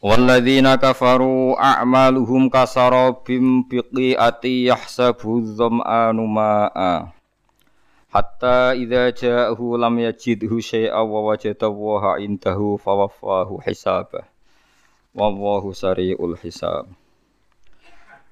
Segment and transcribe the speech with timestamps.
[0.00, 7.12] Walladzina kafaru a'maluhum kasarabim biqi'ati yahsabu dham'anu ma'a
[8.08, 14.24] hatta idza ja'ahu lam yajidhu syai'a wa wajada wa indahu fawaffahu hisabah
[15.12, 16.88] wallahu sari'ul hisab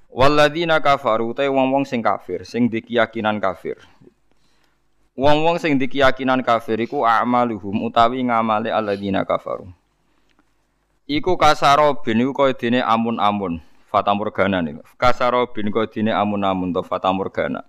[0.09, 3.77] Walladzina kafaru te wong-wong sing kafir sing dikeyakinan kafir.
[5.13, 9.69] Wong-wong sing dikeyakinan kafir iku a'maluhum utawi ngamale alladzina kafaru
[11.09, 14.85] Iku kasaro bin iku kaya dene amun-amun, fata morgana niku.
[14.93, 17.65] Kasaro bin kaya dene amun-amun to fata morgana.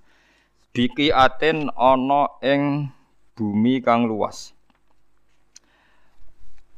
[0.77, 2.93] Biki aten ana ing
[3.33, 4.53] bumi kang luas.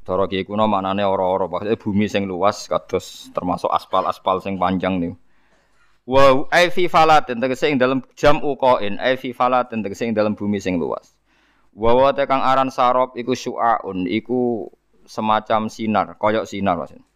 [0.06, 5.18] Cara ki kuno maknane ora-ora, maksudnya bumi sing luas kados termasuk aspal-aspal sing panjang niku.
[6.06, 10.38] Wa ai fi falatin tegese ing dalem jam uqain, ai fi falatin tegese ing dalem
[10.38, 11.18] bumi sing luas.
[11.74, 14.70] Wa wa kang aran sarop iku syu'aun, iku
[15.06, 17.06] semacam sinar, koyok sinar maksudnya.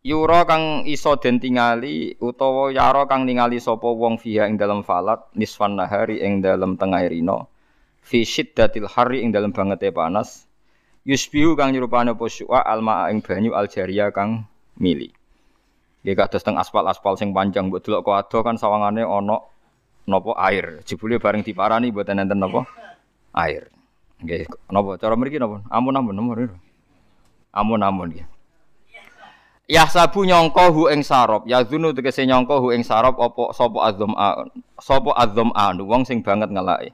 [0.00, 5.28] Yura kang iso den tingali utawa yara kang ningali sapa wong fiha ing dalam falat
[5.36, 7.52] nisfan nahari ing dalam tengah rino
[8.00, 10.48] fi syiddatil hari ing dalam bangete panas
[11.04, 14.48] yusbihu kang nyerupane apa syu'a alma ing banyu aljaria kang
[14.80, 15.12] mili.
[16.00, 19.36] Nggih kados teng aspal-aspal sing panjang mbok delok ado kan sawangane ana
[20.08, 20.80] napa air.
[20.88, 22.64] Jebule bareng diparani mboten enten napa?
[23.36, 23.68] Air
[24.20, 25.64] Nggih, napa cara mriki napa?
[25.72, 26.38] Amun-amun nomor
[27.56, 28.28] Amun-amun nggih.
[29.70, 33.78] Ya sabu nyangka hu ing sarop, ya zunu tegese nyangka hu ing sarop apa sapa
[33.86, 34.10] azam
[34.82, 36.90] sapa azam anu wong sing banget ngelake.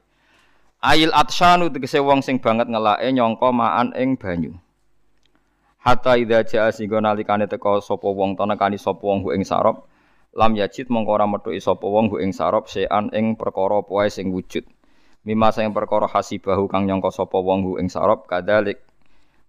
[0.85, 4.61] Ail atsyanu tegese wong sing banget ngelake nyangka maan ing banyu.
[5.81, 9.89] Hatta idza jaa singgo nalikane teka sapa wong tanekani sapa wong hu ing sarop,
[10.37, 14.37] lam yajid mongko ora metuki sapa wong hu ing sarop sean ing perkara poe sing
[14.37, 14.69] wujud.
[15.27, 18.79] Mima sing perkara hasibahu kang nyangka sapa wong hu ing sarab kadalik.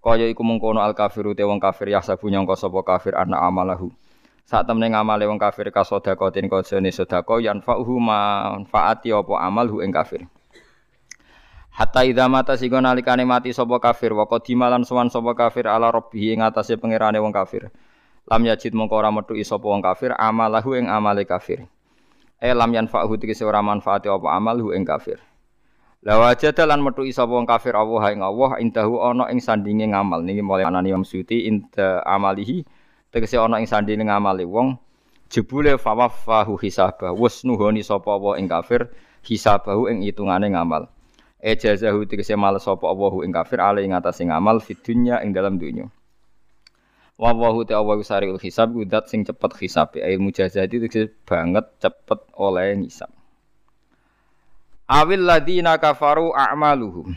[0.02, 3.94] Kaya iku mengkono al kafiru te wong kafir ya sabu nyangka sapa kafir ana amalahu.
[4.42, 10.26] Sak temne ngamale wong kafir kasodakotin kajane sedekah yanfa'uhu manfaati apa amal hu ing kafir.
[11.70, 16.34] Hatta idza mata sigo nalikane mati sapa kafir wa qadimalan sowan sapa kafir ala rabbih
[16.34, 17.70] ing atase pangerane wong kafir.
[18.26, 21.70] Lam yajid mongko ora metu sapa wong kafir amalahu ing amale kafir.
[22.42, 25.22] E lam yanfa'uhu tegese ora manfaati apa amal hu ing kafir
[26.08, 30.24] La wajada lan metu sapa wong kafir Allah ing Allah indahu ana ing sandinge ngamal.
[30.24, 32.64] Niki mulai anani Imam Suyuti inda amalihi
[33.12, 34.80] tegese ana ing sandinge ngamali wong
[35.28, 37.12] jebule fawafahu hisabah.
[37.12, 38.88] Wis nuhoni sapa wa ing kafir
[39.28, 40.88] hisabahu ing hitungane ngamal.
[41.44, 42.88] Ejazahu tegese males sapa
[43.28, 45.92] ing kafir ale ing atase ngamal fid dunya ing dalam dunya.
[47.20, 52.80] Wa wahu ta'awu sariul hisab udat sing cepet hisab ae mujazati tegese banget cepet oleh
[52.80, 53.17] ngisab
[54.88, 57.12] awil ladina kafaru a'maluhum.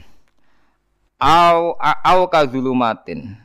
[1.23, 3.39] Au au kadzulumatin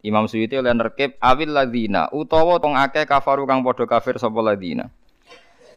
[0.00, 4.88] Imam Suyuti oleh nerkib awil ladina utawa tong akeh kafaru kang padha kafir sapa ladina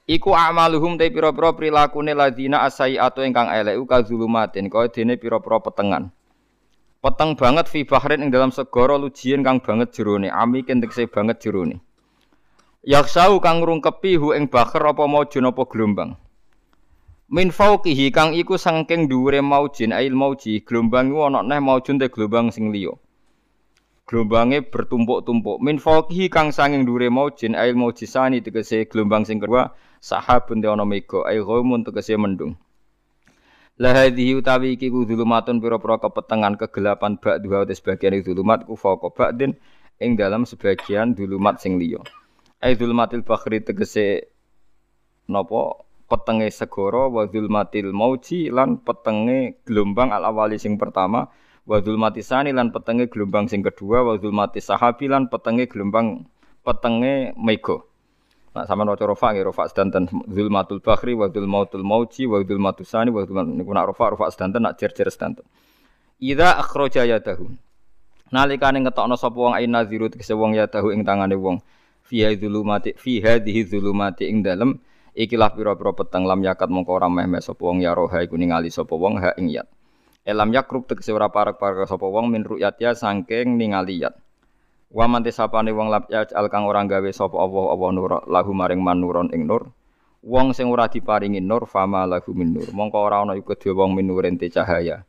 [0.09, 6.09] Iku a'maluhum te pira-pira prilakune ladina asai atau ingkang elek kadzulumatin kaya dene pira-pira petengan.
[6.99, 11.77] Peteng banget fi bahrin ing dalam segara lujien kang banget jerone ami kentekse banget jerone.
[12.81, 16.17] Yaksau kang ngrungkepi hu ing bahar apa maujun apa gelombang
[17.29, 22.09] min fauqihi kang iku saking dhuwure maujin ail mauji gelombang iku ana neh maujun te
[22.09, 22.97] gelombang sing liya.
[24.09, 25.61] Gelombange bertumpuk-tumpuk.
[25.61, 30.89] Min fauqihi kang saking dhuwure maujin ail maujisani tegese gelombang sing kedua sahabun te ana
[30.89, 32.57] mega ail ghaimun tegese mendung.
[33.77, 38.73] La hadhihi utawi iki ku zulumatun pira-pira kepetengan kegelapan bak dua te sebagian zulumat ku
[38.73, 39.53] fauqa ba'din
[40.01, 42.01] ing dalam sebagian zulumat sing liya.
[42.57, 44.33] Ai zulumatil bakhri tegese
[45.29, 51.29] napa petenge segara wa zulmatil mauji lan petenge gelombang al awali sing pertama
[51.69, 56.25] wa zulmati sani lan petenge gelombang sing kedua wa zulmati sahabi lan petenge gelombang
[56.65, 57.85] petenge mega
[58.49, 63.13] Nah, sama waca rofa nggih rofa sedanten zulmatul bakhri wa zulmatul mauji wa zulmatus sani
[63.13, 65.45] wa zulmat niku nak rofa rofa sedanten nak jer-jer sedanten.
[66.17, 67.45] Idza akhraja yadahu.
[68.33, 71.61] Nalikane ngetokno sapa wong aina ziru tegese wong yadahu ing tangane wong
[72.01, 74.81] fi zulumati fi hadhihi zulumati ing dalem
[75.19, 78.71] Ikilah pira-pira peteng lam yakat mongko ora meh meh sapa wong ya roha iku ningali
[78.71, 79.67] sapa wong ha ing yat.
[80.23, 84.15] Elam yakrub tegese ora parek-parek sapa wong min ru'yat ya saking ningali yat.
[84.87, 88.51] Wa man tisapane wong lab ya al kang ora gawe sapa Allah apa nur lahu
[88.55, 89.75] maring manuron ing nur.
[90.23, 92.71] Wong sing ora diparingi nur fama lahu min nur.
[92.71, 95.03] Mongko ora ana iku dhewe wong minuren te cahaya.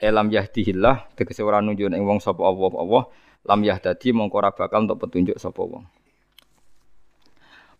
[0.00, 3.04] Elam yahdihillah tegese ora nunjuk ing wong sapa Allah Allah
[3.44, 5.84] lam yahdadi mongko ora bakal untuk petunjuk sapa wong.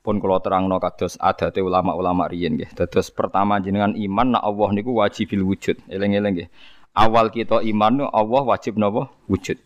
[0.03, 2.75] Pun kula terangno kados adate ulama-ulama riyin nggih.
[2.75, 5.79] Dados pertama jenengan iman nak Allah niku wajibil wujud.
[5.87, 6.49] Eling-eling nggih.
[6.91, 9.15] Awal kita iman Allah wajib napa?
[9.31, 9.63] Wujud.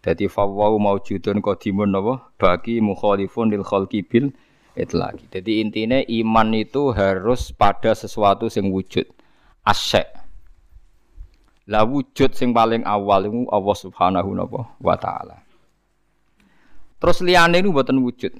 [0.00, 2.32] Dadi fawwau maujudun qadimun napa?
[2.40, 4.32] Bagi mukhalifun lil khalqi bil
[4.72, 5.28] itlaqi.
[5.28, 9.04] Jadi intinya iman itu harus pada sesuatu yang wujud.
[9.68, 10.08] Asyek.
[11.68, 14.32] Lah wujud sing paling awal itu Allah Subhanahu
[14.80, 15.44] wa taala.
[17.04, 18.32] Terus liyane niku mboten wujud.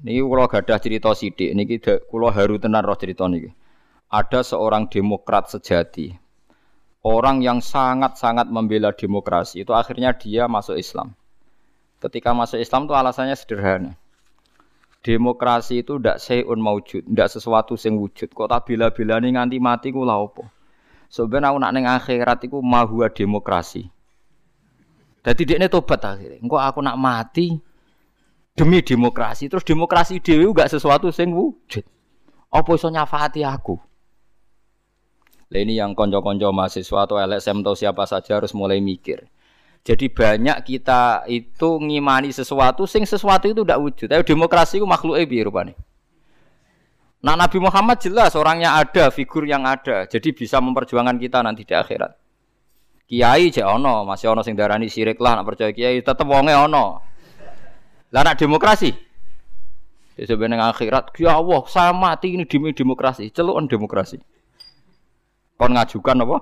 [0.00, 1.76] Niki kula gadah cerita sithik niki
[2.08, 3.52] kula haru tenan roh cerita niki.
[4.10, 6.16] Ada seorang demokrat sejati.
[7.00, 11.16] Orang yang sangat-sangat membela demokrasi itu akhirnya dia masuk Islam.
[12.00, 13.96] Ketika masuk Islam itu alasannya sederhana
[15.00, 18.32] demokrasi itu ndak seun maujud, ndak sesuatu sing wujud.
[18.32, 20.44] Kok tak bila-bilane nganti mati ku lha opo?
[21.10, 23.88] Sebenarnya aku nak ning akhirat iku mahua demokrasi.
[25.20, 26.38] Dadi dekne tobat akhirnya.
[26.38, 27.58] Engko aku nak mati
[28.54, 29.46] demi demokrasi.
[29.46, 31.84] Terus demokrasi dhewe enggak sesuatu sing wujud.
[32.50, 33.78] Apa iso nyafaati aku?
[35.50, 39.26] Lah ini yang konco-konco mahasiswa atau LSM atau siapa saja harus mulai mikir.
[39.80, 44.06] Jadi banyak kita itu ngimani sesuatu, sing sesuatu itu tidak wujud.
[44.06, 45.74] Tapi demokrasi itu makhluk ebi rupanya.
[47.20, 50.06] Nah Nabi Muhammad jelas orangnya ada, figur yang ada.
[50.06, 52.12] Jadi bisa memperjuangkan kita nanti di akhirat.
[53.10, 57.09] Kiai cek ono, masih ono sing darani sirik lah, nak percaya kiai tetep wonge ono.
[58.10, 58.90] Lah nak demokrasi.
[60.20, 64.20] Sebenarnya akhirat, ya Allah, saya mati ini demi demokrasi, celukan demokrasi.
[65.56, 66.38] Kon ngajukan apa?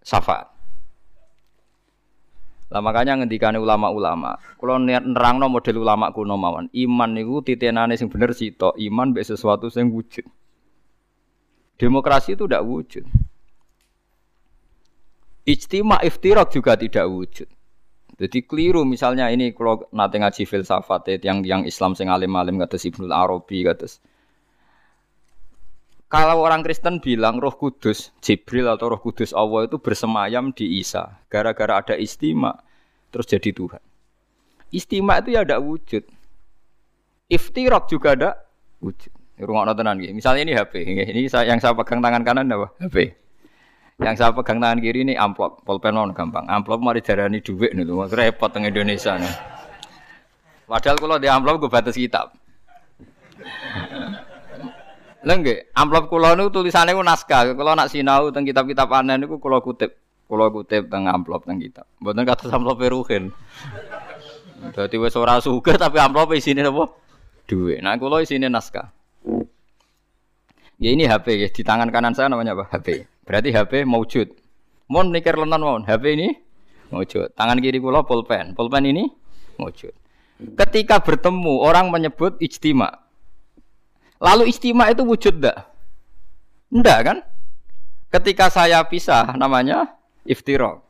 [0.00, 0.48] Syafaat.
[2.70, 8.30] Lah makanya ngendikane ulama-ulama, niat nerangno model ulama kuno mawon, iman niku titenane sing bener
[8.32, 10.22] to, iman mbek sesuatu sing wujud.
[11.76, 13.04] Demokrasi itu tidak wujud.
[15.50, 17.48] Ijtima iftirak juga tidak wujud.
[18.20, 23.08] Jadi keliru misalnya ini kalau nanti ngaji filsafat yang yang Islam sing alim-alim kata Ibnu
[23.08, 23.88] Arabi kata
[26.10, 31.22] kalau orang Kristen bilang Roh Kudus, Jibril atau Roh Kudus Allah itu bersemayam di Isa,
[31.30, 32.58] gara-gara ada istimewa
[33.14, 33.78] terus jadi Tuhan.
[34.74, 36.02] Istimewa itu ya ada wujud.
[37.30, 38.30] Iftirok juga ada
[38.82, 39.14] wujud.
[39.38, 40.10] Rumah tenan gitu.
[40.10, 42.74] Misalnya ini HP, ini yang saya pegang tangan kanan apa?
[42.82, 43.14] HP.
[44.00, 46.48] Yang saya pegang tangan kiri ini amplop, pulpen non gampang.
[46.48, 49.34] Amplop mari jarani duit nih, repot teng Indonesia nih.
[50.64, 52.32] Padahal kalau di amplop gue batas kitab.
[55.20, 57.52] Lengge, amplop kula niku tulisane ku naskah.
[57.52, 60.00] Kula nak sinau teng kitab-kitab aneh niku kula kutip.
[60.30, 61.84] Kula kutip teng amplop teng kitab.
[62.00, 63.34] Mboten kata amplop Ruhin.
[64.72, 66.88] Dadi wis ora sugih tapi amplop isine apa?
[67.44, 67.84] Duit.
[67.84, 68.88] Nah kula isine naskah.
[70.80, 72.64] Ya ini HP ya, di tangan kanan saya namanya apa?
[72.72, 73.04] HP.
[73.30, 74.26] Berarti HP maujud.
[74.90, 75.82] Mohon mikir lenan mohon.
[75.86, 76.34] HP ini
[76.90, 77.30] maujud.
[77.38, 78.58] Tangan kiri kula pulpen.
[78.58, 79.06] Pulpen ini
[79.54, 79.94] maujud.
[80.58, 82.90] Ketika bertemu orang menyebut ijtima.
[84.18, 85.58] Lalu istimewa itu wujud enggak?
[86.74, 87.18] Enggak kan?
[88.10, 89.94] Ketika saya pisah namanya
[90.26, 90.82] iftirok.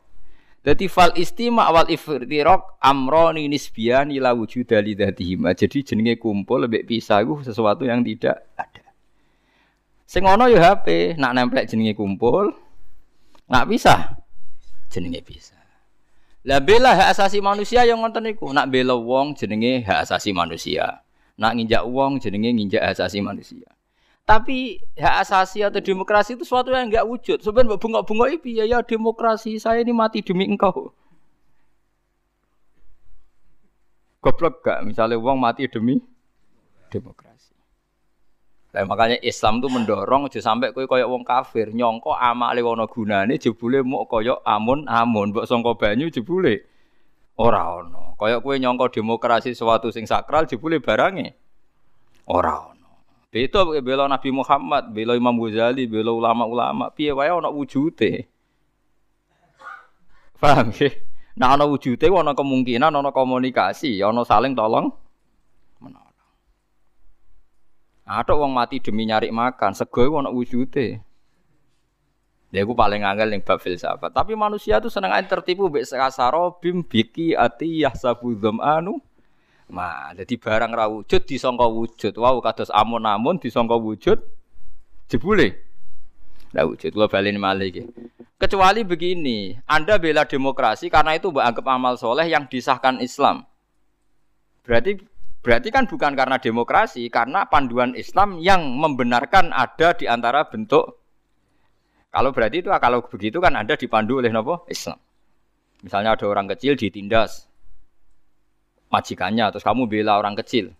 [0.65, 7.21] Jadi fal istima awal iftirok amroni nisbian ila wujud dari Jadi jenenge kumpul lebih pisah
[7.21, 8.70] itu sesuatu yang tidak ada.
[10.11, 12.51] Sing ono ya HP, nak nemplek jenenge kumpul,
[13.47, 14.19] nak pisah
[14.91, 15.55] jenenge pisah.
[16.43, 20.99] Lah bela hak asasi manusia yang ngonten niku, nak bela wong jenenge hak asasi manusia.
[21.39, 23.71] Nak nginjak uang jenenge nginjak asasi manusia.
[24.27, 27.39] Tapi hak asasi atau demokrasi itu sesuatu yang enggak wujud.
[27.39, 30.91] Sebenarnya bunga-bunga itu ya, ya demokrasi saya ini mati demi engkau.
[34.19, 34.83] Goblok gak?
[34.83, 36.03] Misalnya uang mati demi
[36.91, 37.30] demokrasi.
[38.71, 43.35] Nah, makanya Islam tuh mendorong aja sampai kowe koyok wong kafir nyongko amale wono gunane
[43.35, 46.63] jebule mau koyok amun amun mbok sangka banyu jebule
[47.35, 48.15] ora ono.
[48.15, 51.35] Kaya kue nyongko demokrasi suatu sing sakral jebule barange.
[52.31, 52.89] Ora ono.
[53.27, 58.27] Beda bela Nabi Muhammad, bela Imam Ghazali, bela ulama-ulama, piye wae ana wujude.
[60.39, 60.91] Paham ya?
[61.35, 64.95] Nah ana wujude ana kemungkinan ana komunikasi, ana saling tolong
[65.79, 66.11] menolong.
[68.11, 70.99] Ada wong mati demi nyari makan, sego ana wujude.
[72.51, 74.11] Dia aku paling angel yang bab filsafat.
[74.11, 78.99] Tapi manusia itu seneng aja tertipu bek sekasaro bim biki ati yahsabu anu.
[79.71, 82.11] Ma, jadi barang ra wujud disangka wujud.
[82.19, 84.19] Wow, kados amun-amun disangka wujud
[85.07, 85.63] jebule
[86.51, 86.91] Tidak wujud.
[86.99, 87.87] Lo balik malih
[88.35, 93.47] Kecuali begini, Anda bela demokrasi karena itu anggap amal soleh yang disahkan Islam.
[94.67, 94.99] Berarti
[95.41, 101.01] berarti kan bukan karena demokrasi, karena panduan Islam yang membenarkan ada di antara bentuk.
[102.11, 104.99] Kalau berarti itu kalau begitu kan Anda dipandu oleh nopo Islam.
[105.81, 107.49] Misalnya ada orang kecil ditindas
[108.91, 110.75] majikannya, terus kamu bela orang kecil.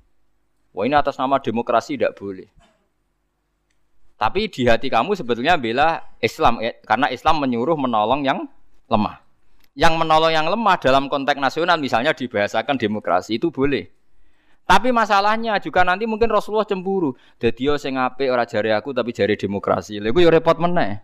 [0.72, 2.48] Wah ini atas nama demokrasi tidak boleh.
[4.22, 8.46] Tapi di hati kamu sebetulnya bela Islam eh, karena Islam menyuruh menolong yang
[8.86, 9.18] lemah.
[9.74, 13.90] Yang menolong yang lemah dalam konteks nasional misalnya dibahasakan demokrasi itu boleh.
[14.72, 17.12] Tapi masalahnya juga nanti mungkin Rasulullah cemburu.
[17.44, 20.00] Jadi yo sing apik ora jari aku tapi jari demokrasi.
[20.00, 21.04] Lha iku yo repot meneh.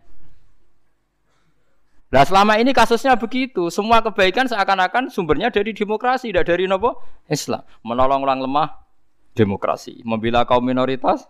[2.07, 7.59] Nah selama ini kasusnya begitu, semua kebaikan seakan-akan sumbernya dari demokrasi, tidak dari nopo Islam.
[7.83, 8.87] Menolong orang lemah,
[9.35, 9.99] demokrasi.
[10.07, 11.27] Membela kaum minoritas,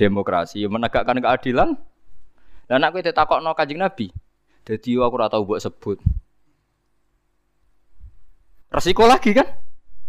[0.00, 1.76] demokrasi, menegakkan keadilan.
[2.64, 4.08] Dan aku takut no kajing Nabi.
[4.64, 6.00] Jadi aku rata buat sebut.
[8.72, 9.67] Resiko lagi kan?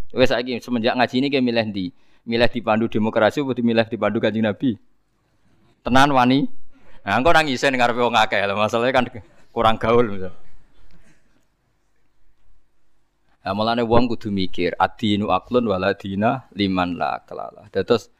[0.09, 1.85] Wes lagi semenjak ngaji ini kayak milih di
[2.25, 4.73] milih di pandu demokrasi atau milih di pandu kajing Nabi.
[5.85, 6.49] Tenan wani.
[7.05, 9.05] Nah, engkau nangisin ngarepe wong akeh Masalahnya kan
[9.53, 10.33] kurang gaul misal.
[13.39, 17.65] Nah, mulane wong kudu mikir adinu aklun waladina liman la kelala.
[17.71, 18.11] Terus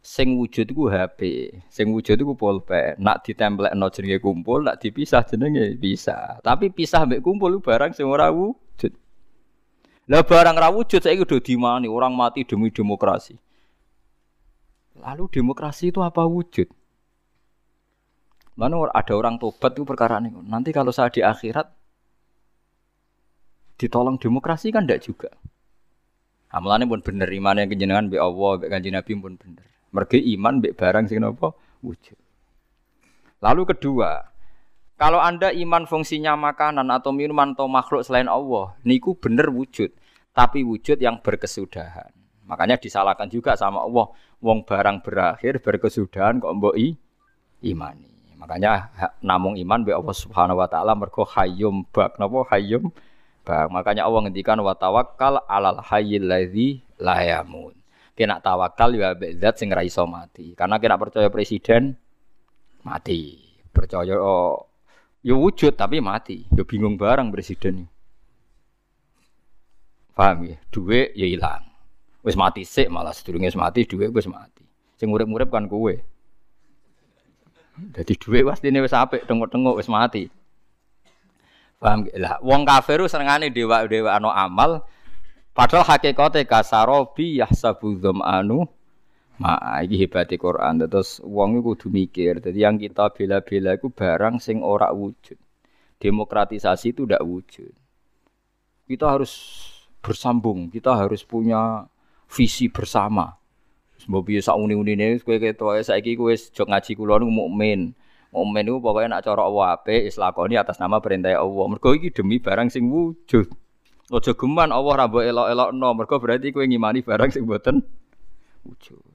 [0.00, 2.96] sing wujud iku HP, sing wujud iku pulpen.
[2.98, 6.40] Nak ditemplekno jenenge kumpul, nak dipisah jenenge bisa.
[6.40, 8.32] Tapi pisah mbek kumpul barang sing ora.
[10.10, 13.38] Lah barang ra wujud saiki udah dimani orang mati demi demokrasi.
[14.98, 16.66] Lalu demokrasi itu apa wujud?
[18.58, 20.34] Mana ada orang tobat itu perkara ini.
[20.44, 21.70] Nanti kalau saya di akhirat
[23.78, 25.30] ditolong demokrasi kan tidak juga.
[26.50, 29.64] Amalannya pun bener iman yang kejenengan be Allah, be kanjeng Nabi pun bener.
[29.94, 31.54] Mergi iman mbek barang sing napa
[31.86, 32.18] wujud.
[33.40, 34.29] Lalu kedua,
[35.00, 39.88] kalau Anda iman fungsinya makanan atau minuman atau makhluk selain Allah, niku bener wujud,
[40.36, 42.12] tapi wujud yang berkesudahan.
[42.44, 44.12] Makanya disalahkan juga sama Allah,
[44.44, 46.76] wong barang berakhir berkesudahan kok mbok
[47.64, 48.36] imani.
[48.36, 48.92] Makanya
[49.24, 52.92] namung iman be Allah Subhanahu wa taala mergo hayyum bak napa hayyum
[53.40, 53.72] bak.
[53.72, 57.72] Makanya Allah ngendikan wa tawakkal alal hayyil ladzi la yamun
[58.20, 60.52] kena tawakal ya zat sing ra iso mati.
[60.52, 61.96] Karena kena percaya presiden
[62.84, 63.40] mati.
[63.72, 64.69] Percaya oh,
[65.20, 66.48] yo wujud tapi mati.
[66.52, 67.88] Yo bingung barang presiden.
[70.16, 70.56] Paham ya?
[70.68, 71.64] Duit ya hilang.
[72.20, 74.64] Wis mati sik malah sedurunge mati duit wis mati.
[75.00, 75.94] Sing urip-urip kan kowe.
[77.96, 80.28] Jadi duit pastine wis apik tengok-tengok wis mati.
[81.80, 84.84] Paham lah wong kafir senengane dewa-dewa ano amal
[85.50, 88.70] Padahal hakikate kasarobi yahsabu anu
[89.40, 90.84] ma iki hebate Quran.
[90.84, 92.44] Terus wong iku kudu mikir.
[92.44, 95.40] Jadi yang kita bela-bela iku barang sing ora wujud.
[95.96, 97.72] Demokratisasi itu tidak wujud.
[98.84, 99.32] Kita harus
[100.00, 101.88] bersambung, kita harus punya
[102.28, 103.36] visi bersama.
[104.00, 107.92] Sebab biasa uni-unine kowe ketok saiki kowe jog ngaji kula niku mukmin.
[108.32, 111.64] Mukmin niku pokoke nak cara Allah apik islakoni atas nama perintah Allah.
[111.68, 113.52] Mergo iki demi barang sing wujud.
[114.10, 117.84] Ojo geman Allah ra mbok elok-elokno, mergo berarti kowe ngimani barang sing mboten
[118.64, 119.09] wujud.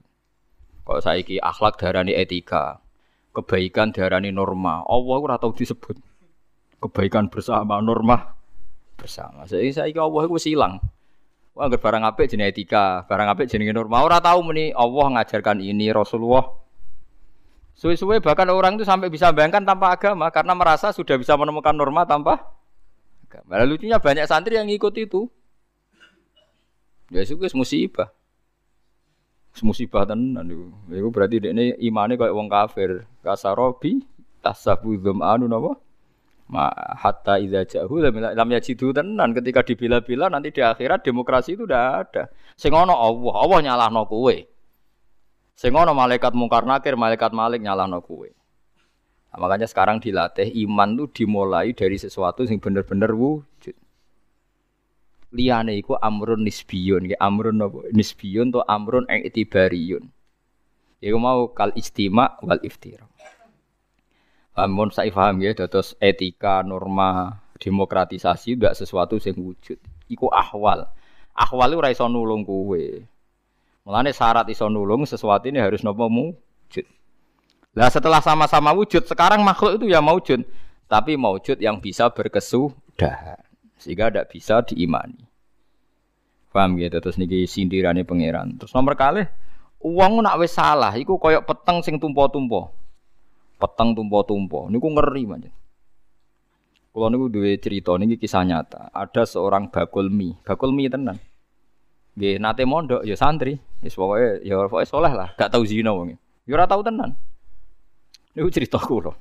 [0.86, 2.78] Kok saiki akhlak darani etika,
[3.34, 4.86] kebaikan darani norma.
[4.86, 5.98] Allah ora tau disebut.
[6.78, 8.38] Kebaikan bersama, norma
[8.94, 9.42] bersama.
[9.50, 10.78] Saiki saiki Allah iku silang.
[11.56, 14.06] Wah, anggere barang apik jenenge etika, barang apik jenenge norma.
[14.06, 16.46] Ora tau muni Allah ngajarkan ini Rasulullah.
[17.76, 22.08] Suwe-suwe bahkan orang itu sampai bisa bayangkan tanpa agama karena merasa sudah bisa menemukan norma
[22.08, 22.56] tanpa
[23.44, 25.28] Malah lucunya banyak santri yang ikut itu.
[27.12, 28.10] Ya itu musibah.
[29.64, 30.66] Musibah tenan itu.
[30.92, 33.08] Itu berarti ini imannya kayak wong kafir.
[33.24, 34.04] Kasarobi
[34.44, 35.80] tasabudum anu napa?
[36.46, 42.06] Ma hatta idza jahu lam, yajidu tenan ketika dibila-bila nanti di akhirat demokrasi itu udah
[42.06, 42.30] ada.
[42.54, 44.36] Sing ono Allah, Allah nyalahno kowe.
[45.56, 48.30] Sing ono malaikat mungkar nakir, malaikat malik nyalahno kowe.
[49.32, 53.55] Nah, makanya sekarang dilatih iman tuh dimulai dari sesuatu yang benar-benar wujud.
[55.36, 57.92] Liane iku amrun nisbiyun, ya amrun apa?
[57.92, 60.08] Nisbiyun to amrun ing itibariun.
[61.04, 63.04] Iku mau kal istima wal iftira.
[64.56, 69.76] Amun saya paham ya, terus etika, norma, demokratisasi tidak sesuatu yang wujud.
[70.08, 70.88] Iku ahwal.
[71.36, 73.04] Ahwal itu raiso nulung kue.
[73.84, 76.88] Mulane syarat iso nulung sesuatu ini harus nopo wujud.
[77.76, 80.48] Lah setelah sama-sama wujud, sekarang makhluk itu ya wujud,
[80.88, 83.36] tapi wujud yang bisa berkesudahan
[83.76, 85.25] sehingga tidak bisa diimani.
[86.56, 88.56] Paham gitu terus niki sindirane pangeran.
[88.56, 89.28] Terus nomor kali
[89.84, 92.72] uang nak wis salah, iku koyok peteng sing tumpo-tumpo.
[93.60, 94.72] Peteng tumpo-tumpo.
[94.72, 95.52] Niku ngeri manjen.
[96.96, 98.88] Kalau niku duwe cerita niki kisah nyata.
[98.88, 101.20] Ada seorang bakul mie, bakul mie tenan.
[102.16, 103.60] Nggih, nate mondok ya santri.
[103.84, 106.16] Wis pokoke ya pokoke soleh lah, gak tau zina wong.
[106.48, 107.12] Ya ora tau tenan.
[108.32, 109.12] Niku cerita kula.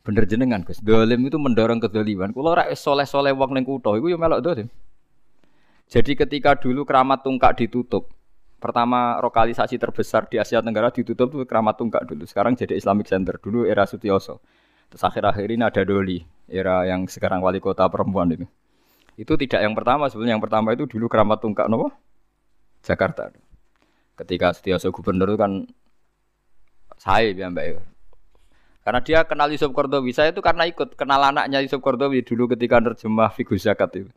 [0.00, 0.80] Bener jenengan Gus.
[0.80, 2.32] Dolim itu mendorong kedoliman.
[2.32, 4.72] Kula ora soleh-soleh wong ning kutha iku ya melok dolim.
[5.88, 8.12] Jadi ketika dulu keramat tungkak ditutup,
[8.60, 12.28] pertama lokalisasi terbesar di Asia Tenggara ditutup itu keramat tungkak dulu.
[12.28, 13.40] Sekarang jadi Islamic Center.
[13.40, 14.44] Dulu era Sutioso.
[14.92, 18.44] Terus akhir-akhir ini ada Doli, era yang sekarang wali kota perempuan itu.
[19.16, 21.92] Itu tidak yang pertama, sebenarnya yang pertama itu dulu keramat tungkak nopo
[22.84, 23.32] Jakarta.
[24.16, 25.64] Ketika Sutioso gubernur itu kan
[26.98, 27.98] saya ya Mbak
[28.88, 30.16] karena dia kenal Yusuf Kordowi.
[30.16, 34.08] Saya itu karena ikut kenal anaknya Yusuf Kordowi dulu ketika terjemah Figur Zakat itu.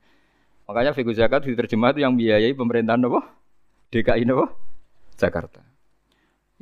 [0.72, 3.28] Makanya Figur Zakat diterjemah itu yang biayai pemerintahan apa?
[3.92, 4.56] DKI apa?
[5.20, 5.60] Jakarta.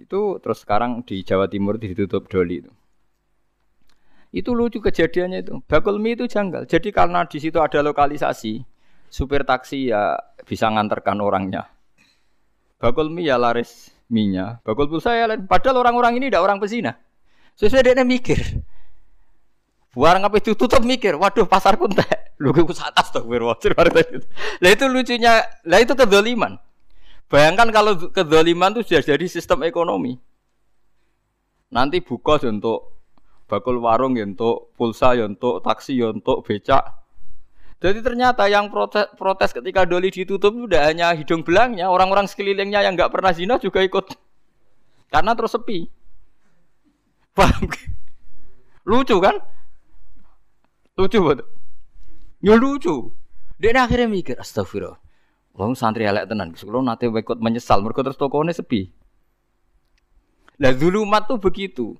[0.01, 2.73] Itu terus sekarang di Jawa Timur ditutup Doli itu.
[4.33, 5.61] Itu lucu kejadiannya itu.
[5.61, 6.65] Bakul mie itu janggal.
[6.65, 8.65] Jadi karena di situ ada lokalisasi,
[9.13, 11.69] supir taksi ya bisa nganterkan orangnya.
[12.81, 14.65] Bakul mie ya laris minyak.
[14.65, 15.45] Bakul pulsa ya lain.
[15.45, 16.97] Padahal orang-orang ini tidak orang pesina.
[17.53, 18.41] Sesuai dia mikir.
[19.89, 22.05] Buang apa itu tutup mikir, waduh pasar pun teh.
[22.37, 26.61] Lu ke atas tuh berwajib Lah itu lucunya, lah itu kedoliman.
[27.29, 30.17] Bayangkan kalau kedoliman itu sudah jadi sistem ekonomi.
[31.73, 33.01] Nanti buka untuk
[33.49, 36.85] bakul warung ya untuk pulsa ya untuk taksi ya untuk becak.
[37.79, 42.83] Jadi ternyata yang protes, protes ketika doli ditutup itu tidak hanya hidung belangnya, orang-orang sekelilingnya
[42.83, 44.15] yang nggak pernah zina juga ikut.
[45.09, 45.87] Karena terus sepi.
[47.33, 47.71] Paham?
[48.89, 49.39] Lucu kan?
[50.99, 51.47] Lucu betul.
[52.43, 53.15] Ya lucu.
[53.55, 54.99] Dia akhirnya mikir, astagfirullah.
[55.55, 58.91] Wong santri elek tenan, kalau nanti ikut menyesal, mereka terus tokonya sepi.
[60.59, 61.95] Lah zulumat tuh begitu.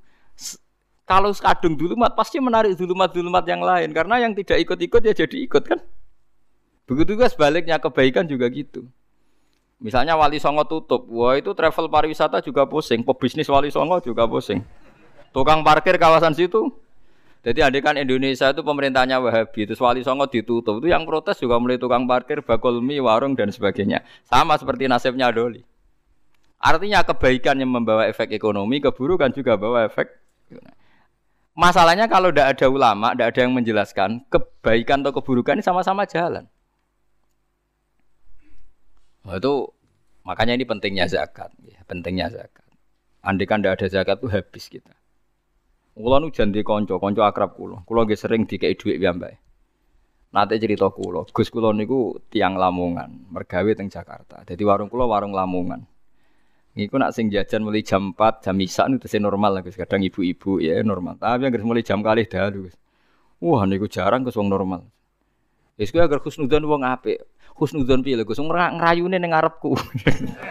[1.08, 5.63] Kalau kadung zulumat pasti menarik zulumat-zulumat yang lain karena yang tidak ikut-ikut ya jadi ikut
[5.65, 5.79] kan.
[6.86, 8.86] Begitu juga sebaliknya kebaikan juga gitu.
[9.79, 14.60] Misalnya Wali Songo tutup, wah itu travel pariwisata juga pusing, pebisnis Wali Songo juga pusing.
[15.32, 16.67] Tukang parkir kawasan situ.
[17.39, 21.56] Jadi andai kan Indonesia itu pemerintahnya Wahabi, itu Wali Songo ditutup, itu yang protes juga
[21.56, 24.04] mulai tukang parkir, bakul mie, warung dan sebagainya.
[24.28, 25.63] Sama seperti nasibnya Doli.
[26.60, 30.12] Artinya kebaikan yang membawa efek ekonomi, keburukan juga bawa efek.
[31.56, 36.43] Masalahnya kalau tidak ada ulama, tidak ada yang menjelaskan, kebaikan atau keburukan ini sama-sama jalan.
[39.23, 39.71] Nah, itu
[40.28, 42.67] makanya ini pentingnya zakat, ya, pentingnya zakat.
[43.23, 44.99] Andai kan tidak ada zakat itu habis kita.
[46.00, 47.84] Kulo nu janji konco, konco akrab kulo.
[47.84, 49.36] Kulo nggih sering dikei dhuwit piyambake.
[50.32, 54.48] Nate cerita kulo, Gus kulo niku tiang Lamongan, mergawe teng Jakarta.
[54.48, 55.84] Jadi warung kulo warung Lamongan.
[56.80, 59.76] Niku nak sing jajan mulai jam 4, jam isak niku tesih normal lah Gus.
[59.76, 61.20] Kadang ibu-ibu ya normal.
[61.20, 62.80] Tapi yang mulai jam kali dalu Gus.
[63.44, 64.88] Wah niku jarang Gus wong normal.
[65.76, 67.28] Wis kuwi agar husnudzon wong apik.
[67.60, 69.76] Husnudzon piye lho Gus ngrayune ning ngarepku.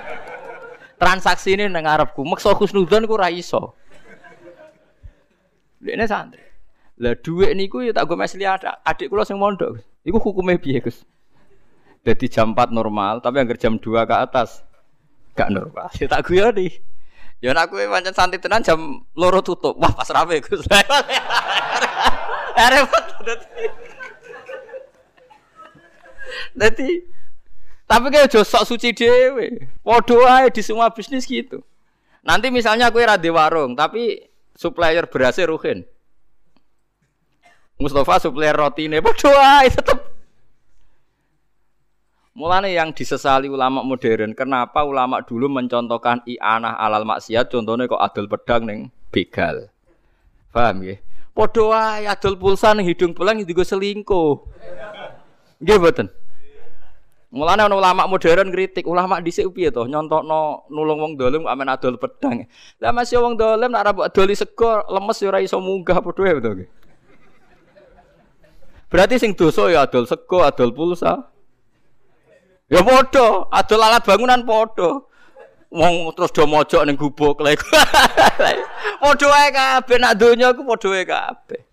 [1.01, 2.21] Transaksine ning ngarepku.
[2.21, 3.73] Meksa husnudzon ku ra iso.
[5.83, 6.43] Ini santri.
[6.99, 9.79] Lah dhuwit niku ya tak gue mesli ada adik kula sing mondok.
[10.03, 11.07] Iku hukumnya piye, Gus?
[12.03, 14.65] Jadi jam 4 normal, tapi yang jam 2 ke atas
[15.39, 15.91] gak normal.
[15.99, 16.73] Ya tak gue nih.
[17.39, 19.79] Ya nak gue pancen santri tenan jam loro tutup.
[19.79, 20.67] Wah, pas rame Gus.
[22.59, 23.05] Repot
[26.59, 26.91] Dadi
[27.89, 29.65] tapi kayak jo sok suci dewe.
[29.81, 31.65] Padha ae di semua bisnis gitu.
[32.21, 34.28] Nanti misalnya gue rade warung, tapi
[34.59, 35.87] supplier berasnya Ruhin.
[37.79, 40.03] Mustafa supplier roti ini berdoa tetap.
[42.35, 48.27] Mulane yang disesali ulama modern, kenapa ulama dulu mencontohkan i'anah alal maksiat, contohnya kok adol
[48.31, 49.71] pedang neng begal.
[50.51, 50.99] Paham ya?
[51.35, 54.43] Padha wae adol pulsa ning hidung belang juga selingkuh.
[55.63, 56.11] Mboten?
[57.29, 61.69] Mulane ana ulama modern kritik, ulama dhisik piye to nyontokno nulung wong dolim kok amen
[61.69, 62.49] adol pedang.
[62.81, 66.25] Lah masih wong dolim nek ora mbok adoli sego lemes ya ora iso munggah padha
[66.25, 66.51] wae to.
[68.89, 71.29] Berarti sing dosa ya adol sego, adol pulsa.
[72.73, 75.05] Ya padha, adol alat bangunan padha.
[75.69, 77.61] Wong terus do mojok ning gubuk lek.
[79.05, 81.68] Padha wae kabeh nak donya ku padha wae kabeh.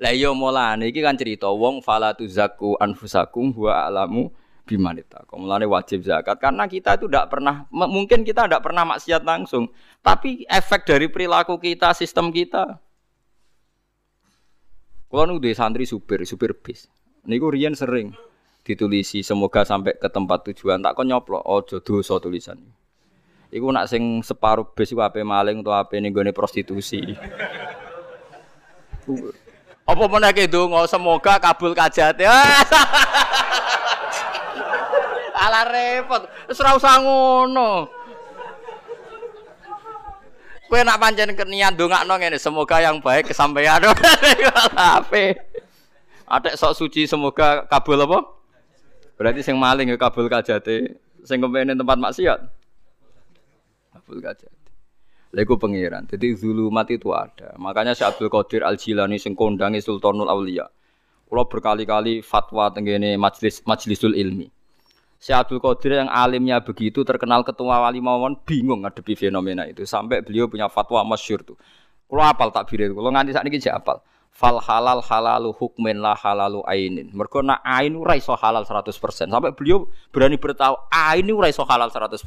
[0.00, 4.32] Lah iya mulane iki kan cerita wong fala tuzaku anfusakum huwa alamu
[4.64, 5.28] bimanita.
[5.36, 9.68] Mulane wajib zakat karena kita itu tidak pernah mungkin kita tidak pernah maksiat langsung,
[10.00, 12.80] tapi efek dari perilaku kita, sistem kita.
[15.10, 16.88] Kalau nu santri supir, supir bis.
[17.26, 18.16] Niku riyen sering
[18.64, 22.56] ditulisi semoga sampai ke tempat tujuan tak kok nyoplo ojo dosa tulisan.
[23.50, 27.04] Iku nak sing separuh bis iku ape maling utawa ape ning gone prostitusi.
[29.90, 32.22] Apa meneh ke donga semoga kabul kajate.
[35.42, 36.30] Ala repot.
[36.46, 37.90] Wis ora usah ngono.
[40.70, 43.82] Kowe nak pancen niat ndongakno ngene, semoga yang baik kesampaian.
[44.78, 45.34] Ape?
[46.30, 48.22] Atek sok suci semoga kabul apa?
[49.18, 50.94] Berarti sing maling ya kabul kajate,
[51.26, 52.38] sing kepene tempat maksiat.
[53.90, 54.59] Kabul kajate.
[55.30, 56.10] Lha iku pangeran.
[56.10, 57.54] Jadi zulumat itu ada.
[57.54, 60.66] Makanya Syekh Abdul Qadir Al Jilani sing kondangi Sultanul Auliya.
[61.30, 64.50] Kula berkali-kali fatwa tenggene majelis majlisul ilmi.
[65.22, 70.26] Syekh Abdul Qadir yang alimnya begitu terkenal ketua wali mawon bingung ngadepi fenomena itu sampai
[70.26, 71.58] beliau punya fatwa masyhur tuh.
[72.10, 74.02] Kalau apal takbir itu, kalau nganti saat ini saya apal.
[74.34, 77.10] Fal halal halalu hukmin la halalu ainin.
[77.14, 79.30] Mergo nak ain ora iso halal 100%.
[79.30, 82.18] Sampai beliau berani bertahu ain ora iso halal 100%.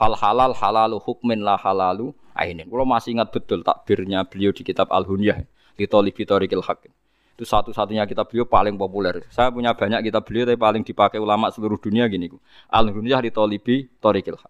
[0.00, 2.64] Fal halal halalu hukmin la halalu ainin.
[2.64, 5.44] Kalau masih ingat betul takbirnya beliau di kitab Al-Hunyah
[5.76, 6.88] di Tolibi Torikil Hakim.
[7.36, 9.28] Itu satu-satunya kitab beliau paling populer.
[9.28, 12.32] Saya punya banyak kitab beliau tapi paling dipakai ulama seluruh dunia gini.
[12.72, 14.48] Al-Hunyah di Tolibi Torikil Hak.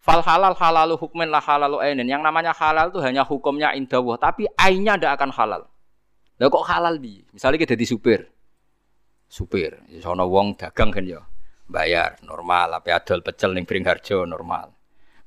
[0.00, 2.08] Fal halal halalu hukmen lah halalu ainin.
[2.08, 5.62] Yang namanya halal itu hanya hukumnya indawah, tapi ainnya tidak akan halal.
[6.40, 7.20] Lah kok halal di?
[7.36, 8.32] Misalnya kita di supir.
[9.28, 11.20] Supir, sono wong dagang kan ya.
[11.68, 14.72] Bayar normal, apa adol pecel ning Bringharjo normal.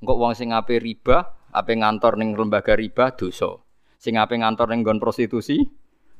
[0.02, 1.22] Engkok wong sing ape riba,
[1.54, 3.62] ape ngantor ning lembaga riba dosa.
[4.02, 5.62] Sing ape ngantor ning nggon prostitusi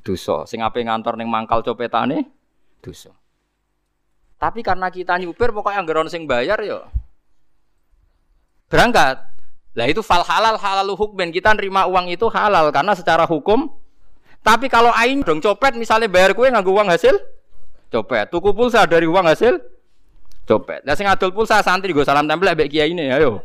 [0.06, 0.46] dosa.
[0.46, 2.30] Sing ape ngantor ning mangkal copetane
[2.78, 3.10] dosa.
[4.38, 6.86] Tapi karena kita nyupir pokoknya anggaran sing bayar ya
[8.70, 9.18] berangkat.
[9.74, 13.70] Lah itu fal halal halal hukmen kita nerima uang itu halal karena secara hukum.
[14.42, 17.14] Tapi kalau ain dong copet misalnya bayar kue nganggo uang hasil
[17.90, 19.71] copet, tuku pulsa dari uang hasil
[20.46, 20.82] copet.
[20.82, 23.42] Lah sing adol pulsa santri gue salam tempel mbek kiai ini ayo.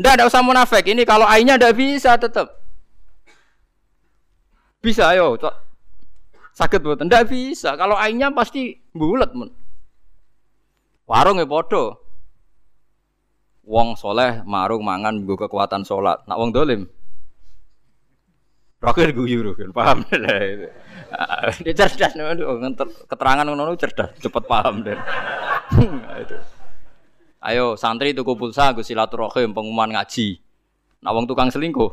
[0.00, 0.88] Ndak ada usah munafik.
[0.88, 2.48] Ini kalau ainnya ndak bisa tetap.
[4.80, 5.36] Bisa ayo.
[6.56, 7.76] Sakit buat ndak bisa.
[7.76, 9.52] Kalau ainnya pasti bulat mun.
[11.04, 12.00] Warung ya podo.
[13.62, 16.24] Wong soleh marung mangan gue kekuatan sholat.
[16.26, 16.88] Nak wong dolim.
[18.82, 20.66] Rokir guyu kan paham deh.
[21.62, 22.34] Dia cerdas nih,
[23.06, 24.98] keterangan ngono cerdas, cepet paham deh.
[27.42, 30.42] Ayo santri tuku pulsa gue silaturahim pengumuman ngaji.
[31.02, 31.90] Nak wong tukang selingkuh.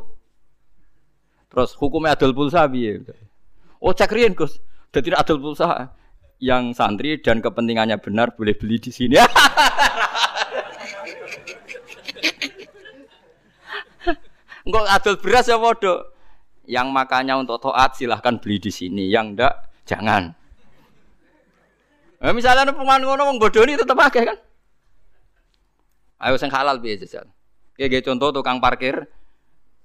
[1.50, 3.02] Terus hukumnya adol pulsa piye?
[3.82, 4.58] Oh cek riyen Gus.
[4.90, 5.94] Dadi adol pulsa
[6.42, 9.18] yang santri dan kepentingannya benar boleh beli di sini.
[14.66, 16.19] Enggak adol beras ya bodoh.
[16.70, 19.10] Yang makanya untuk toat silahkan beli di sini.
[19.10, 19.54] Yang ndak
[19.90, 20.30] jangan.
[22.20, 24.38] Nah, misalnya pengen ngono wong bodoh ini tetap pakai kan?
[26.22, 27.26] Ayo sing halal biasa jajal.
[27.74, 29.08] Kayak contoh tukang parkir,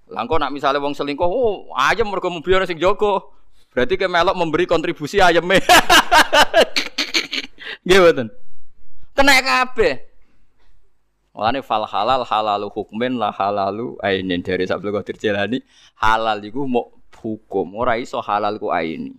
[0.05, 3.33] Langkau nak misalnya wong selingkuh, oh ayam mereka mobil sing joko.
[3.73, 5.59] Berarti ke melok memberi kontribusi ayamnya.
[7.87, 8.29] Gimana?
[9.17, 10.14] Kena kabeh.
[11.35, 15.59] Mulane fal halal halalu hukmin lah halalu ainin dari Sabtu Qadir Jalani
[15.99, 19.11] halal iku mau hukum ora iso halal ku aini.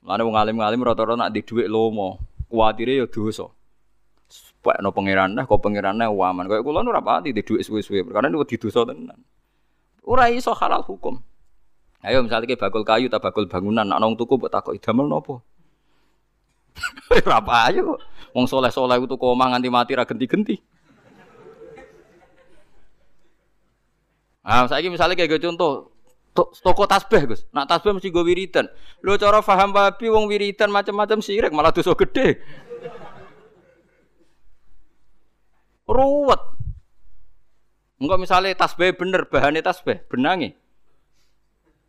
[0.00, 2.16] Mulane wong alim-alim rata-rata nak di dhuwit lomo,
[2.48, 3.52] kuwatire ya dosa.
[4.64, 6.48] Pak no pangeran nah kok pangeran waman.
[6.48, 9.20] Kayak kula ora di dhuwit suwe-suwe perkara niku di dosa tenan.
[10.08, 11.20] Ora iso halal hukum.
[12.00, 15.44] Ayo misalnya kayak bakul kayu tak bakul bangunan, nak nong tuku buat takut idamel nopo.
[17.12, 18.00] Berapa kok.
[18.32, 20.56] Wong soleh soleh itu kok nganti mati ra genti
[24.50, 25.94] Ah, saya misalnya kayak gitu contoh,
[26.34, 27.46] toko tasbih Gus.
[27.54, 28.66] Nak tasbih mesti gue wiridan.
[28.98, 32.42] Lo cara paham babi wong wiridan macam-macam sirik malah dosa gede.
[35.86, 36.42] Ruwet.
[38.02, 40.50] Enggak misalnya tasbih bener, bahannya tasbih, benangi.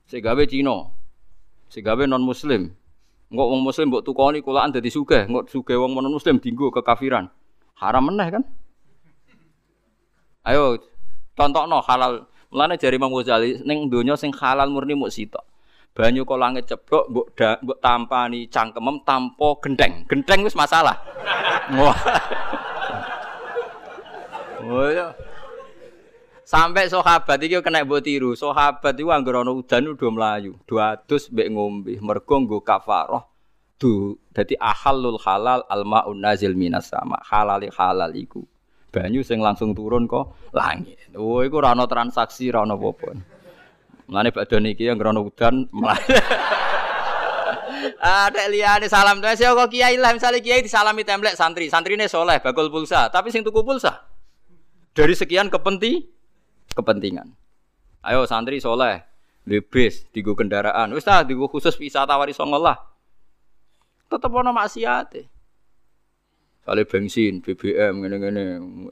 [0.06, 0.92] Segawe Cina.
[1.74, 2.78] Segawe non muslim.
[3.34, 7.26] Enggak wong muslim mbok tukoni kulaan dadi sugih, enggak sugih wong non muslim dinggo kekafiran.
[7.80, 8.44] Haram meneh kan?
[10.46, 10.78] Ayo
[11.34, 12.30] contohno halal.
[12.52, 15.48] Mulane jari Imam Ghazali ning donya sing halal murni muk sitok.
[15.92, 17.28] Banyu kok langit ceblok mbok
[17.64, 20.04] mbok tampani cangkemem tanpa gendeng.
[20.08, 20.96] Gendeng wis masalah.
[21.80, 22.00] Wah.
[24.68, 25.16] Oh, ya.
[26.44, 28.36] Sampai sahabat iki kena mbok tiru.
[28.36, 33.24] Sahabat iku anggere ana udan udah mlayu, dua adus mbek ngombe, mergo nggo kafarah.
[33.80, 37.20] Du dadi ahalul halal almaun nazil minas sama.
[37.24, 38.44] Halali halal iku.
[38.92, 41.00] Banyu sing langsung turun kok langit.
[41.16, 43.16] Oh iku ora ana transaksi, ora ana apa-apa.
[44.12, 45.72] Mulane badan iki anggere ana udan.
[48.02, 52.38] Ada liane salam tuh saya kok kiai lah misalnya kiai disalami templek santri, santrine soleh
[52.44, 54.06] bakul pulsa, tapi sing tuku pulsa
[54.92, 56.04] Dari sekian kepenti
[56.76, 57.32] kepentingan.
[58.04, 59.00] Ayo santri soleh,
[59.48, 60.92] lebes, digo kendaraan.
[60.92, 62.76] Wis ta digo khusus wisata wari songo lah.
[64.12, 65.41] Tetep ono maksiate.
[66.72, 68.44] Kali bensin, BBM, ngene-ngene,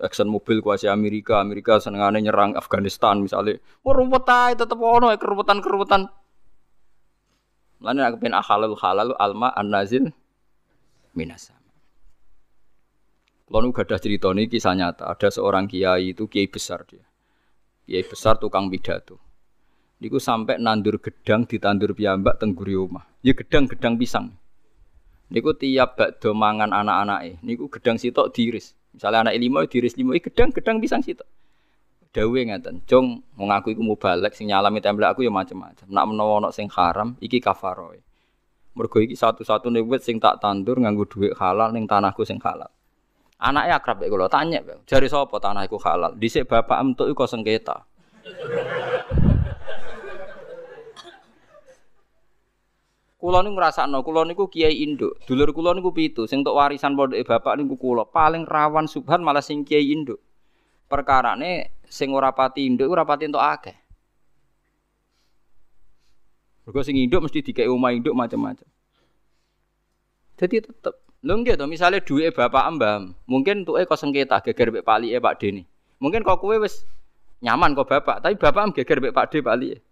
[0.03, 3.55] Exxon Mobil kuasa Amerika, Amerika senengane nyerang Afghanistan misalnya.
[3.87, 4.27] Oh ruwet
[4.59, 6.11] tetep ono keruwetan-keruwetan.
[7.79, 10.11] Lan aku pengen halal halal alma an nazil
[11.15, 11.55] minasa.
[13.47, 15.07] Kalau nu gadah cerita ini kisah nyata.
[15.07, 17.07] Ada seorang kiai itu kiai besar dia.
[17.87, 19.23] Kiai besar tukang pidato.
[20.03, 23.07] Niku sampai nandur gedang ditandur piyambak tengguri rumah.
[23.23, 24.35] Ya gedang-gedang pisang.
[25.29, 27.37] Niku tiap bakdo mangan anak-anake.
[27.45, 28.73] Niku gedang sitok diiris.
[28.97, 31.29] Misalnya anak lima diiris lima, gedang-gedang pisang sitok.
[32.09, 35.85] Dawe ngeten, "Jong, wong aku iku mubalek sing nyalami templek aku ya macam-macam.
[35.85, 38.01] Nak menawa ana sing haram, iki kafaroe.
[38.73, 42.73] Mergo iki satu-satune wit sing tak tandur nganggo dhuwit halal ning tanahku sing halal."
[43.37, 46.17] Anaknya akrab kalau tanya, jari sopo tanah iku halal.
[46.17, 47.85] Dhisik bapak entuk iku sengketa.
[53.19, 55.19] Kulo niku ngrasakno, kulo niku kiai induk.
[55.27, 58.08] Dulur kulo niku pitu, sing untuk warisan pondoke bapak niku kulo.
[58.08, 60.23] Paling rawan subhan malah sing kiai induk.
[60.88, 63.75] Perkarane sing ora pati induk ora pati entuk akeh.
[66.63, 68.67] Mergo sing induk mesti dikei omah induk macam-macam.
[70.39, 74.88] Jadi tetep Lho nggih to, misale duwe bapak mbah, mungkin tuke kok sengketa geger mek
[74.88, 75.67] palike Pak Deni.
[75.99, 76.88] Mungkin kok kowe wis
[77.43, 79.84] nyaman kok bapak, tapi bapak geger mek Pak D palike.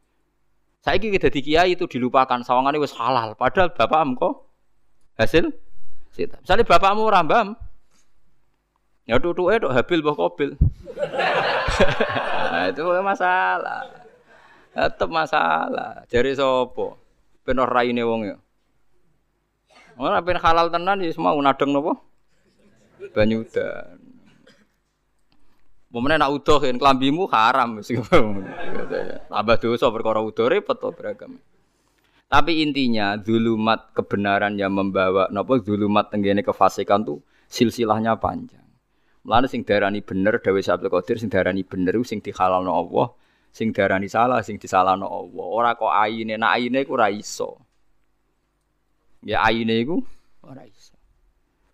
[0.87, 4.47] Saiki kita di kiai itu dilupakan, sawangane wis halal, padahal bapak kok
[5.19, 5.51] hasil
[6.15, 6.39] sita.
[6.39, 7.59] Misale bapakmu ora mbah,
[9.03, 10.55] ya tutuke tok habil mbah kobil.
[12.55, 13.83] nah, itu masalah.
[14.71, 16.07] Tetep masalah.
[16.07, 16.95] Jari sapa?
[17.43, 18.39] Ben ora raine wong ya.
[19.99, 21.99] Ora pengen halal tenan ya semua unadeng nopo?
[23.11, 24.06] Banyu udan.
[25.87, 27.95] Momennya nak udoh kan kelambimu haram sih.
[29.31, 31.39] Tambah dosa perkara udoh repot to beragam.
[32.27, 38.67] Tapi intinya zulumat kebenaran yang membawa nopo zulumat tenggene kefasikan tuh silsilahnya panjang.
[39.23, 43.15] Mulane sing darani bener Dewi Abdul Qadir sing darani bener sing dihalalno Allah,
[43.55, 45.45] sing darani salah sing disalahno Allah.
[45.47, 47.63] Ora kok ayine nak ayine ku ora iso.
[49.23, 50.03] Ya ayine iku
[50.43, 50.95] ora iso.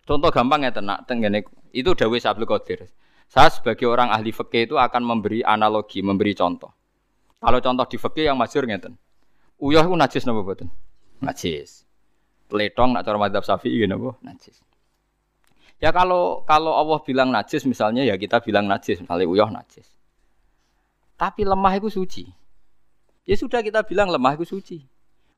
[0.06, 1.42] Contoh gampang ya tenak tenggene
[1.74, 2.86] itu dawuh Abdul Qadir.
[3.28, 6.70] Saya sebagai orang ahli fikih itu akan memberi analogi, memberi contoh.
[7.40, 8.96] Kalau contoh di fikih yang masyhur ngeten.
[9.60, 10.68] Uyah ku najis napa boten?
[11.20, 11.84] Najis.
[12.48, 14.16] Pletong nak cara madzhab Syafi'i napa?
[14.24, 14.60] Najis.
[15.82, 19.86] Ya kalau kalau Allah bilang najis misalnya ya kita bilang najis, misalnya uyah najis.
[21.14, 22.24] Tapi lemah itu suci.
[23.24, 24.84] Ya sudah kita bilang lemah itu suci.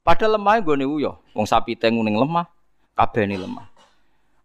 [0.07, 2.47] Padahal lemah gue uyo, wong sapi tengu ning lemah,
[2.95, 3.67] kabeh lemah.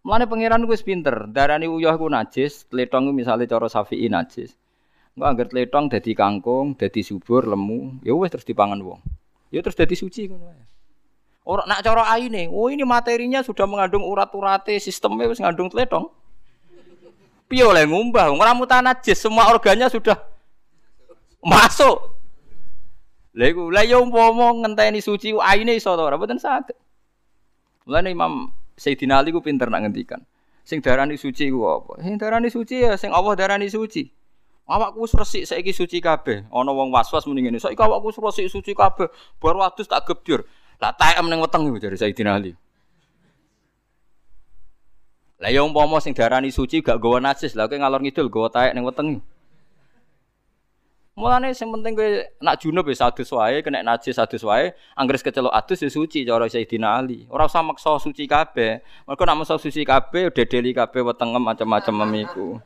[0.02, 4.58] Mulane pangeran gue pinter, darani uyah ku najis, tletong misalnya cara safi'i najis.
[5.14, 8.98] Enggak anggar tletong dadi kangkung, dadi subur, lemu, ya wes terus dipangan wong.
[9.54, 10.64] Ya terus dadi suci ngono wae.
[11.46, 16.10] Ora nak cara aine, oh ini materinya sudah mengandung urat-urate, sistemnya wis ngandung tletong.
[17.46, 20.18] Piye oleh ngumbah, ora mutan najis, semua organnya sudah
[21.46, 22.10] masuk.
[23.38, 26.76] Lha iku lha ya umpama ngenteni suci aine iso ta ora mboten saged.
[27.86, 30.22] Mulane Imam Sayyidina Ali ku pinter nak ngendikan.
[30.62, 31.98] Sing darani suci ku apa?
[32.00, 34.06] Sing darani suci ya sing Allah darani suci.
[34.62, 36.46] Awakku wis resik saiki suci kabeh.
[36.48, 37.58] Ana wong was-was muni ngene.
[37.58, 39.10] Saiki awakku wis resik suci kabeh.
[39.42, 40.46] Baru adus tak gebyur.
[40.78, 42.54] Lah taem ning weteng iku dari Sayyidina Ali.
[45.42, 48.78] Lah ya umpama sing darani suci gak gawa najis, lah kowe ngalor ngidul gawa taek
[48.78, 49.18] ning weteng.
[51.12, 52.08] Mulane sing penting kowe
[52.40, 56.48] nak junub wis adus wae, kena najis adus wae, anggere kecelok adus ya suci cara
[56.48, 57.28] Sayyidina Ali.
[57.28, 58.80] Ora usah maksa suci kabeh.
[59.04, 62.56] Mergo nak maksa suci kabeh dedeli kabeh wetengem macam-macam memiku.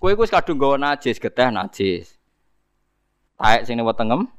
[0.00, 2.16] Kowe wis kadung gawa najis, geteh najis.
[3.36, 4.32] Taek sing wetengem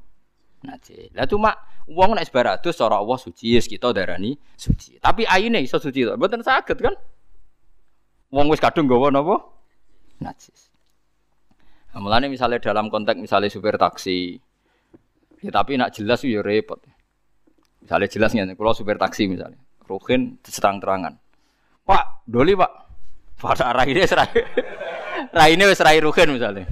[0.66, 1.14] najis.
[1.14, 1.54] Lah cuma
[1.86, 4.98] wong nek sebar adus cara Allah suci, yes, kita darani suci.
[4.98, 6.18] Tapi aine iso suci to.
[6.18, 6.98] Mboten saged kan?
[8.34, 9.38] Wong wis kadung gawa napa?
[10.18, 10.73] Najis.
[11.94, 14.42] Mulane misalnya dalam konteks misalnya supir taksi,
[15.46, 16.82] ya tapi nak jelas ya repot.
[17.86, 21.20] Misalnya jelasnya, kalau supir taksi misalnya, Ruhin terang-terangan.
[21.84, 22.72] Pak, doli pak.
[23.38, 24.32] Pada arah ini serai,
[25.36, 26.66] arah ini serai Ruhin misalnya.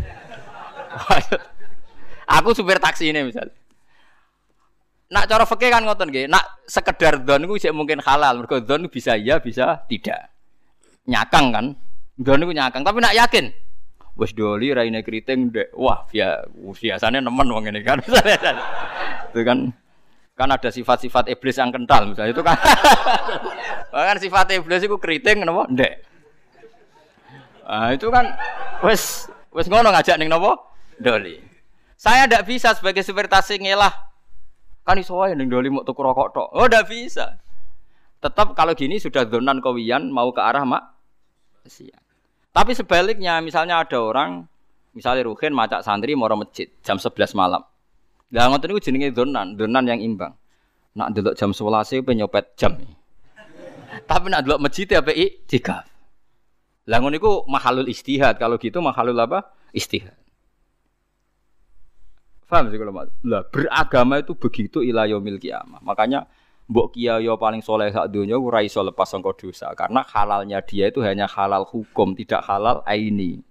[2.40, 3.54] Aku supir taksi ini misalnya.
[5.12, 9.20] Nak cara fakir kan ngoten nggih, nak sekedar don iku mungkin halal, mergo don bisa
[9.20, 10.32] iya bisa tidak.
[11.06, 11.66] Nyakang kan?
[12.16, 13.52] Don iku nyakang, tapi nak yakin
[14.18, 18.00] wes doli raine keriting dek wah ya biasanya nemen wong ini kan
[19.32, 19.72] itu kan
[20.36, 22.58] kan ada sifat-sifat iblis yang kental misalnya itu kan
[24.12, 25.94] kan sifat iblis itu keriting kenapa dek
[27.64, 28.26] nah, itu kan
[28.82, 30.58] Wes wes ngono ngajak ning nopo?
[30.98, 31.38] Doli.
[31.94, 33.94] Saya ndak bisa sebagai supir taksi ngelah.
[34.82, 36.48] Kan iso wae ning doli mau tuku rokok tok.
[36.58, 37.38] Oh ndak bisa.
[38.18, 40.98] Tetap kalau gini sudah donan kawian mau ke arah mak
[41.70, 42.02] siang.
[42.52, 44.44] Tapi sebaliknya misalnya ada orang
[44.92, 47.64] misalnya Ruhin macak santri mau masjid jam 11 malam.
[48.32, 50.36] Lah ngoten niku jenenge donan, donan yang imbang.
[50.96, 52.76] Nak delok jam 11 penyopet jam.
[54.08, 55.84] Tapi nak delok masjid ya PI tiga.
[56.88, 58.36] Lah ngono mahalul istihad.
[58.36, 59.52] Kalau gitu mahalul apa?
[59.72, 60.16] Istihad.
[62.52, 62.92] Paham sih kalau
[63.24, 65.80] Lah beragama itu begitu ila yaumil kiamah.
[65.80, 66.28] Makanya
[66.72, 71.04] mbok kiai paling soleh sak dunia ora iso lepas sangka dosa karena halalnya dia itu
[71.04, 73.44] hanya halal hukum, tidak halal aini.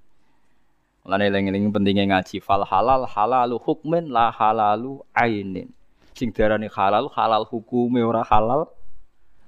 [1.04, 5.68] Mulane eling-eling pentingnya ngaji fal halal halalu hukmin la halalu ainin.
[6.16, 8.72] Sing darani halal halal hukume ora halal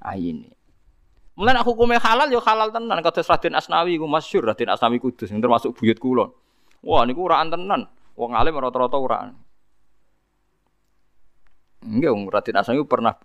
[0.05, 0.53] aini.
[1.33, 3.01] Mulai nak hukumnya halal ya halal tenan.
[3.01, 6.29] Kata Raden Asnawi ku masyhur Raden Asnawi Kudus yang termasuk buyut kulon.
[6.85, 7.89] Wah niku uraan tenan.
[8.21, 9.33] Wong alim rata-rata uraan.
[11.81, 13.17] Enggak, Raden Asnawi pernah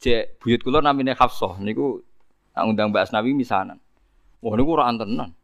[0.00, 2.00] cek buyut kulon namanya Hafsah niku
[2.56, 3.78] nak undang Mbak Asnawi misanan.
[4.40, 5.36] Wah niku uraan tenan.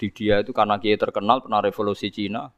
[0.00, 2.48] Di dia itu karena dia terkenal pernah revolusi Cina.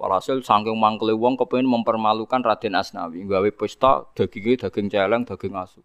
[0.00, 5.84] Walhasil saking mangkele wong kepengin mempermalukan Raden Asnawi, gawe pesta dagingnya daging celeng, daging asu.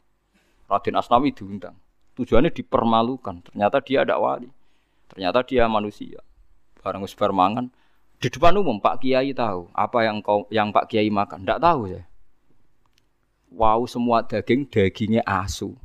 [0.71, 1.75] Raden Asnawi diundang.
[2.15, 3.43] Tujuannya dipermalukan.
[3.51, 4.47] Ternyata dia ada wali.
[5.11, 6.23] Ternyata dia manusia.
[6.79, 7.03] Barang
[7.35, 7.67] mangan.
[8.15, 11.43] Di depan umum Pak Kiai tahu apa yang kau yang Pak Kiai makan.
[11.43, 12.07] Tidak tahu ya.
[13.55, 15.79] Wow semua daging dagingnya asu.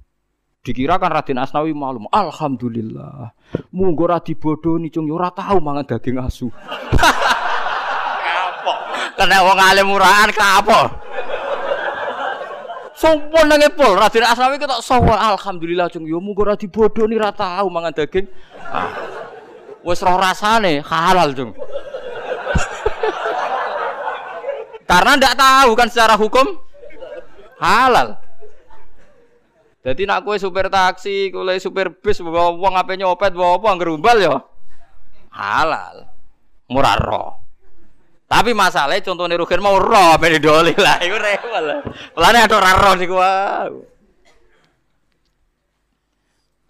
[0.66, 2.10] Dikira kan Raden Asnawi malum.
[2.10, 3.30] Alhamdulillah.
[3.70, 6.50] Munggo ra dibodoni cung ora tahu mangan daging asu.
[8.26, 8.78] kapok.
[9.14, 10.98] Kena wong alim murahan kapok.
[12.98, 15.16] Sompon nang epol, Raden Asnawi ketok sowan.
[15.16, 18.26] Alhamdulillah cung yo muga ora dibodoni ra tau mangan daging.
[18.66, 18.90] Ah.
[19.86, 21.54] Wis roh rasane halal cung.
[24.90, 26.69] Karena ndak tahu kan secara hukum
[27.60, 28.16] halal.
[29.80, 34.16] Jadi nak kue supir taksi, kue supir bis, bawa uang apa nyopet, bawa apa ngerumbal
[34.20, 34.36] ya
[35.32, 36.10] halal,
[36.66, 37.30] murah roh.
[38.30, 41.80] Tapi masalahnya contohnya Rukin mau roh beda doli lah, itu rewel lah.
[42.14, 43.66] Pelane ada roh sih gua.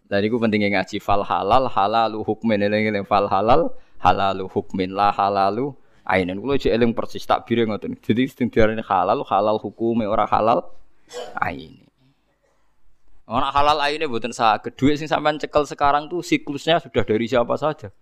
[0.09, 5.77] Dan itu pentingnya ngaji fal halal halalu hukmin eling fal halal halalu hukmin lah halalu
[6.03, 6.41] ainen.
[6.41, 7.95] Kulo cek eling persis tak bire ngoten.
[8.01, 8.49] Jadi sing
[8.89, 10.65] halal halal hukume ora halal
[11.41, 11.87] aine.
[13.31, 14.75] Orang halal aine buatan saged.
[14.75, 17.95] Duit sing sampean cekel sekarang tuh siklusnya sudah dari siapa saja.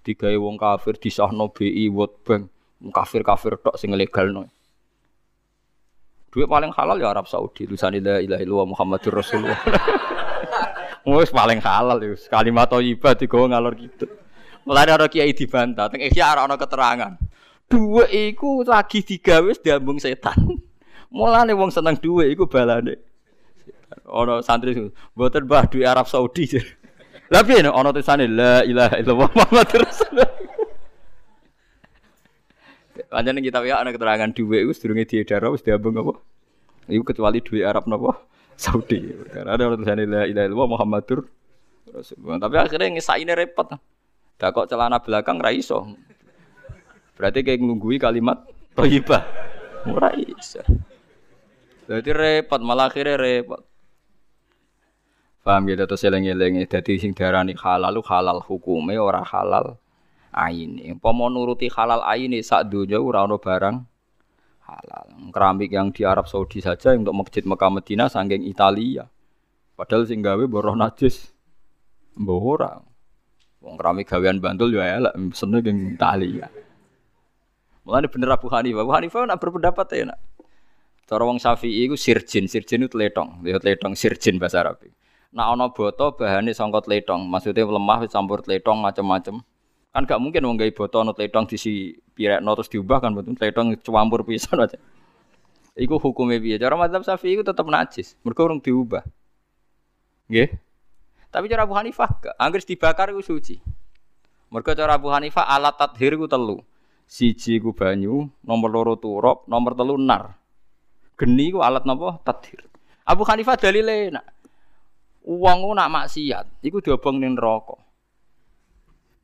[0.00, 2.42] Digawe wong kafir disahno BI World Bank
[2.88, 4.48] kafir-kafir tok sing legal no.
[6.32, 7.68] Duit paling halal ya Arab Saudi.
[7.68, 9.60] Tulisan la ilaha illallah Muhammadur Rasulullah.
[11.04, 12.16] Wes paling halal ya.
[12.32, 14.08] Kalimat thayyibah digawa ngalor gitu.
[14.64, 17.12] Mulai ada kiai dibantah, teng ora ana keterangan.
[17.66, 20.69] Duit iku lagi digawe diambung setan.
[21.10, 22.94] Mulane wong seneng duit iku balane.
[24.06, 24.78] Ono santri
[25.14, 26.46] mboten Mbah duit Arab Saudi.
[27.30, 30.30] Lah piye ono tulisane la ilaha illallah Muhammadur Rasulullah.
[33.10, 36.14] Pancen kita ya ana keterangan dhuwit iku sedurunge diedar wis diambung apa?
[36.86, 38.22] Iku kecuali dhuwit Arab napa?
[38.54, 39.10] Saudi.
[39.34, 41.26] Karena ada tulisan la ilaha illallah Muhammadur
[41.90, 42.38] Rasulullah.
[42.38, 43.66] Tapi akhirnya ngesaine repot.
[44.38, 45.90] Dah kok celana belakang ra iso.
[47.18, 48.46] Berarti kayak ngunggui kalimat
[48.78, 49.22] thayyibah.
[49.90, 50.62] Ora iso.
[51.90, 53.66] Jadi repot malah akhirnya repot.
[55.42, 59.74] Paham gitu terus eling-eling dadi sing diarani halal halal hukume ora halal
[60.30, 60.94] aine.
[60.94, 63.76] Umpama nuruti halal aine sak donya ora ana barang
[64.70, 65.06] halal.
[65.34, 69.10] Keramik yang di Arab Saudi saja untuk masjid Mekah Medina saking Italia.
[69.74, 71.34] Padahal sing gawe boroh najis.
[72.14, 72.86] Mbah.
[73.60, 76.46] Wong keramik gawean Bantul ya elek seneng ing Italia.
[77.82, 78.86] Mulane bener Abu Hanifah.
[78.86, 80.29] Abu Hanifah nak berpendapat ya nak.
[81.10, 84.78] Cara wong Syafi'i iku sirjin, sirjin itu tletong, ya tletong sirjin bahasa Arab.
[85.34, 89.42] Nah ana boto bahane sangka tletong, maksudnya lemah campur tletong macam-macam.
[89.90, 93.74] Kan gak mungkin wong gawe botol no tledong disi pirekno terus diubah kan betul tledong
[93.82, 94.78] campur pisan aja.
[95.74, 96.62] Iku hukumnya piye?
[96.62, 99.02] Cara mazhab Syafi'i iku tetep najis, mergo urung diubah.
[100.30, 100.46] Nggih.
[101.26, 103.58] Tapi cara Abu Hanifah gak, anggere dibakar iku suci.
[104.46, 106.62] Mergo cara Abu Hanifah alat tathir iku telu.
[107.10, 110.38] Siji iku banyu, nomor loro turop, nomor telu nar.
[111.20, 112.16] Geni iku alat napa?
[112.24, 112.64] Tathir.
[113.04, 114.24] Abu Hanifah dalile nak
[115.28, 117.76] uang nak maksiat, iku diobong ning neraka.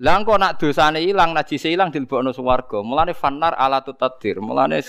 [0.04, 2.84] Lah engko nak dosane ilang, najise ilang dilebokno swarga.
[2.84, 4.44] Mulane fanar ala tutadir.
[4.44, 4.84] Mulane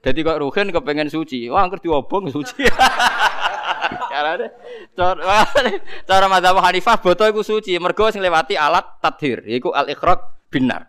[0.00, 1.52] dadi kok ruhin kepengen suci.
[1.52, 2.64] Wah, angker diobong suci.
[4.12, 4.48] Carane
[6.08, 10.88] cara madzhab Hanifah boto iku suci, mergo sing lewati alat tadhir, yaiku al ikhraq binar.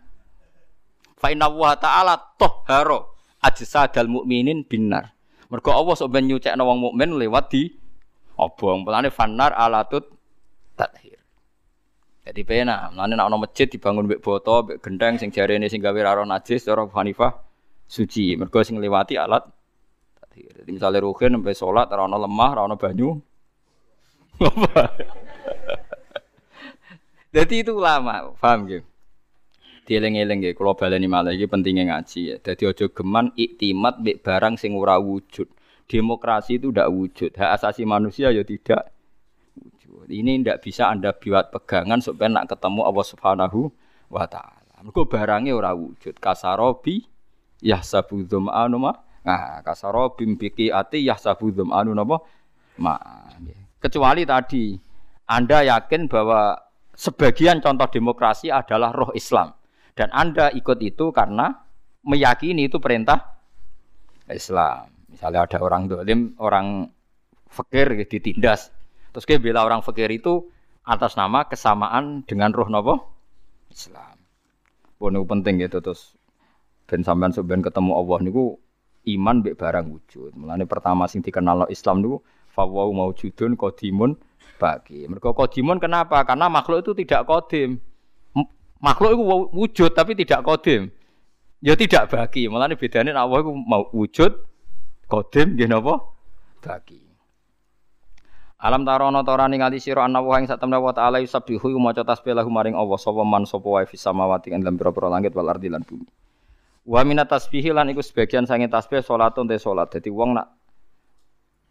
[1.20, 3.04] Fa inna wa ta'ala tahhara
[3.44, 5.12] ajsadal mukminin binar.
[5.52, 7.68] Mergo Allah sok ben nyucekno wong mukmin lewat di
[8.40, 8.84] obong.
[8.84, 10.08] Mulane fanar alatut
[10.78, 11.20] tathir.
[12.24, 16.00] Jadi pena, mulane nek ana masjid dibangun mbek boto, mbek gendeng sing jarene sing gawe
[16.00, 17.36] ora najis cara Hanifah
[17.84, 18.36] suci.
[18.40, 19.44] Mergo sing lewati alat
[20.22, 20.64] tathir.
[20.64, 23.20] Jadi misalnya ruhin sampai sholat ora ana lemah, ora ana banyu.
[27.34, 28.93] Jadi itu lama, paham gitu?
[29.84, 32.36] Dieling-eling nggih kula baleni malah iki pentingnya ngaji ya.
[32.40, 35.44] Dadi aja geman iktimat mbek barang sing ora wujud.
[35.84, 37.36] Demokrasi itu tidak wujud.
[37.36, 38.96] Hak asasi manusia ya tidak
[39.60, 40.08] wujud.
[40.08, 43.60] Ini tidak bisa Anda buat pegangan supaya nak ketemu Allah Subhanahu
[44.08, 44.80] wa taala.
[44.80, 46.16] Mergo barangnya ora wujud.
[46.16, 47.04] Kasarobi
[47.60, 48.92] yahsabu dzam'anu ma.
[49.24, 52.24] Nah, kasarobi biki ati yahsabu dzam'anu napa?
[52.80, 52.96] Ma.
[53.80, 54.76] Kecuali tadi
[55.28, 56.56] Anda yakin bahwa
[56.92, 59.56] sebagian contoh demokrasi adalah roh Islam.
[59.94, 61.54] Dan Anda ikut itu karena
[62.02, 63.38] meyakini itu perintah
[64.26, 64.90] Islam.
[65.06, 66.90] Misalnya ada orang dolim, orang
[67.46, 68.74] fakir ditindas.
[69.14, 70.50] Terus dia bela orang fakir itu
[70.82, 72.94] atas nama kesamaan dengan roh nopo
[73.70, 74.18] Islam.
[74.98, 76.18] Pun penting gitu terus
[76.90, 78.58] ben sampean ben ketemu Allah niku
[79.06, 80.34] iman mbek barang wujud.
[80.34, 82.18] Mulane pertama sing dikenal Islam niku
[82.50, 84.18] fawau maujudun qadimun
[84.58, 85.06] bagi.
[85.06, 86.26] Mergo qadimun kenapa?
[86.26, 87.78] Karena makhluk itu tidak kodim.
[88.84, 89.24] Makhluk itu
[89.56, 90.92] wujud tapi tidak kodim.
[91.64, 92.44] Ya tidak bagi.
[92.52, 94.36] Malah ini bedanya Allah itu mau wujud,
[95.08, 96.04] kodim, gini apa?
[96.60, 97.00] Bagi.
[98.64, 102.48] Alam tarono torani ngali sira ana wa ing satemene wa ta'ala yusabbihu maca tasbih lahu
[102.48, 105.84] maring Allah sapa man sapa wae fis samawati ing dalam pira langit wal ardi lan
[105.84, 106.08] bumi.
[106.88, 109.92] Wa minat tasbihi lan iku sebagian sange tasbih salatun te salat.
[109.92, 110.48] Dadi wong nak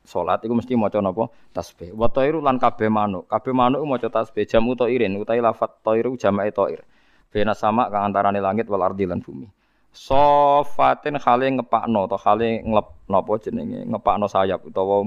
[0.05, 1.97] salat iku mesti maca napa tasbih.
[1.97, 3.25] Wa tairu lan kabeh manuk.
[3.25, 6.85] Kabeh manuk maca tasbih jamu tairin utahe lafat tairu jamae tair.
[7.33, 9.49] Bena sama kang antarane langit wal ardi lan bumi.
[9.89, 15.01] Sofatin khale ngepakno atau khale nglep napa jenenge ngepakno sayap utawa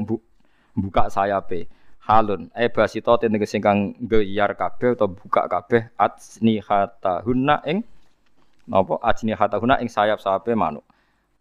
[0.75, 1.71] buka sayape.
[2.03, 6.59] Halun e basito tegese kang geyar kabeh atau buka kabeh atsni
[7.23, 7.87] hunna ing
[8.67, 10.83] napa atsni hunna ing sayap-sayape manuk.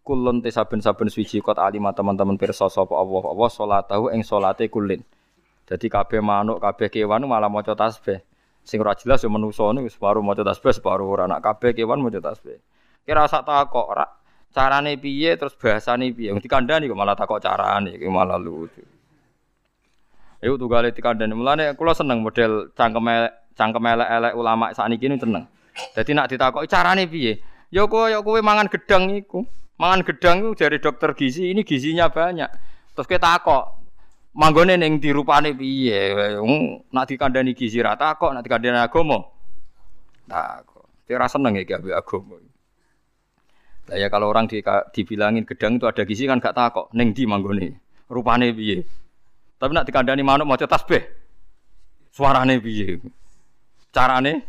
[0.06, 5.02] Kulun te saben-saben suci kot alima teman-teman pirsa sapa Allah Allah salatahu ing salate kulin.
[5.66, 8.22] Jadi kabeh manuk, kabeh kewan malah maca tasbih.
[8.66, 12.18] Sing ora jelas ya manusa niku separuh maca tasbih, separuh ora nak kabeh kewan maca
[12.18, 12.58] tasbih.
[13.06, 14.02] Kira sak takok ora
[14.50, 16.34] carane piye terus bahasane piye.
[16.34, 18.82] Wong dikandani kok malah takok carane iki malah lucu.
[20.42, 21.30] Ayo tunggale dikandani.
[21.38, 25.46] Mulane kula seneng model cangkem cangkem elek-elek ulama sakniki niku seneng.
[25.94, 27.38] Dadi nak ditakoki carane piye?
[27.70, 29.46] Ya kowe ya kowe mangan gedang iku.
[29.78, 32.48] Mangan gedang iku dari dokter gizi, ini gizinya banyak.
[32.96, 33.75] Terus kita takok,
[34.36, 36.36] manggone ning dirupane piye?
[36.92, 39.24] Nak dikandani gizi ra takok nak dikandani agama
[40.28, 40.84] takok.
[41.08, 42.36] Dia rasa seneng ya ambek agama
[43.86, 44.58] lah ya kalau orang di,
[44.90, 46.90] dibilangin gedang itu ada gizi kan gak takok.
[46.90, 47.78] Ning di manggone?
[48.10, 48.82] Rupane piye?
[49.56, 51.06] Tapi nak dikandani manuk maca tasbih.
[52.10, 52.98] Suarane piye?
[53.94, 54.42] Carane?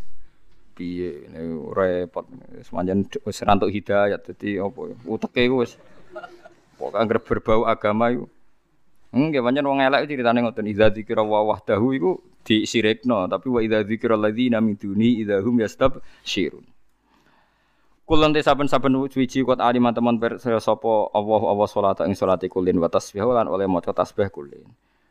[0.74, 1.30] Piye?
[1.70, 2.26] Repot.
[2.66, 5.78] Semanjan wis rantuk hidayat dadi apa uteke wis.
[6.78, 8.26] Pokoke berbau agama itu
[9.16, 12.12] Enggak pancen wong elek ceritane ngoten idza dzikra wa wahdahu iku
[12.44, 16.66] disirikno tapi wa idza dzikra alladzina min duni idza hum yastabsyirun.
[18.08, 22.80] Kulon te saben-saben suci kuat alim teman percaya sapa Allah Allah salat ing salate kulin
[22.80, 24.64] wa tasbih oleh maca tasbih kulin.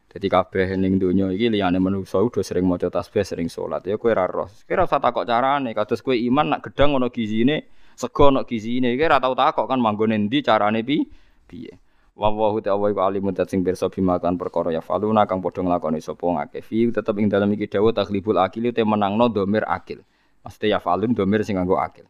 [0.08, 4.08] Jadi kabeh ning donya iki liyane manusa udah sering maca tasbih sering salat ya kowe
[4.08, 4.48] ora roh.
[4.48, 8.96] Kowe ora usah takok carane kados kowe iman nak gedang ana gizine, sego ana gizine
[8.96, 11.04] kowe ora tau takok kan manggone ndi carane pi
[11.44, 11.76] piye.
[12.16, 15.60] Wa wa ta wa iku alimun sing pirsa bima kan perkara ya faluna kang padha
[15.60, 20.00] nglakoni sapa ngake fi tetep ing dalem iki dawuh takhlibul akil te menangno domir akil.
[20.40, 22.08] Mesti ya falun domir sing nganggo akil.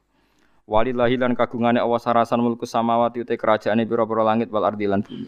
[0.71, 5.27] Walillahi lan kagungane Allah sarasan mulku samawati te kerajaane pira-pira langit wal ardi lan bumi.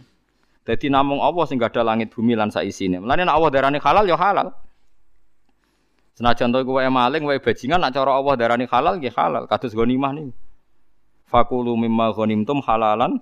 [0.63, 3.03] Dadi namung Allah sing gadah langit bumi lan sak isine.
[3.03, 4.55] Mulane nek Allah darani halal ya halal.
[6.15, 9.51] Senajan to iku wae maling wae bajingan nek cara Allah darani halal nggih halal.
[9.51, 10.31] Kados ghanimah niku.
[11.27, 13.19] Fakulu mimma ghanimtum halalan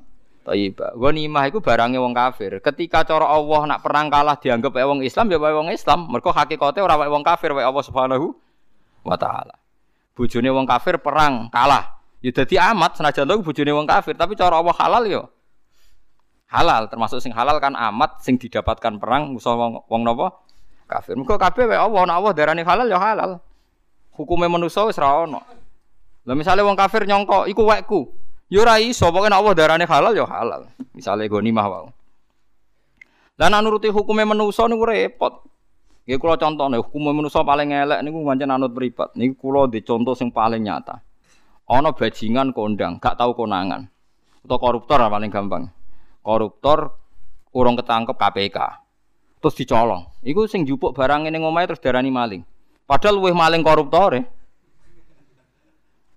[0.47, 0.95] Thayyibah.
[0.95, 2.63] Ghanimah iku barangnya wong kafir.
[2.63, 6.07] Ketika cara Allah nak perang kalah dianggap wae wong Islam ya wae wong Islam.
[6.07, 8.31] Mergo hakikate ora wae wong kafir wae Allah Subhanahu
[9.03, 9.59] wa taala.
[10.15, 11.99] Bojone wong kafir perang kalah.
[12.23, 15.23] Ya dadi amat senajan to bojone wong kafir, tapi cara Allah halal ya
[16.47, 20.31] halal termasuk sing halal kan amat sing didapatkan perang musuh wong wong napa
[20.87, 21.19] kafir.
[21.19, 23.43] Mergo kabeh wae Allah nak Allah darani halal ya halal.
[24.15, 25.43] Hukume manusa wis ra ono.
[26.23, 28.26] Lah misale wong kafir nyongko iku wekku.
[28.47, 30.71] Yo ora iso, pokoke Allah darane halal yo halal.
[30.95, 31.91] Misale ghanimah wae.
[33.37, 35.45] Lah nek nuruti hukume manusa niku repot.
[36.07, 39.19] Nggih kula contohne hukume manusa paling elek niku pancen anut mripat.
[39.19, 41.03] Niku kula di contoh sing paling nyata.
[41.67, 43.91] Ana bajingan kondang, gak tahu konangan.
[44.47, 45.67] Atau koruptor paling gampang.
[46.23, 46.95] Koruptor
[47.51, 48.59] urung ketangkep KPK.
[49.43, 50.07] Terus dicolong.
[50.23, 52.47] Iku sing jupuk barang ning omahe terus darani maling.
[52.87, 54.23] Padahal luwih maling koruptor ya.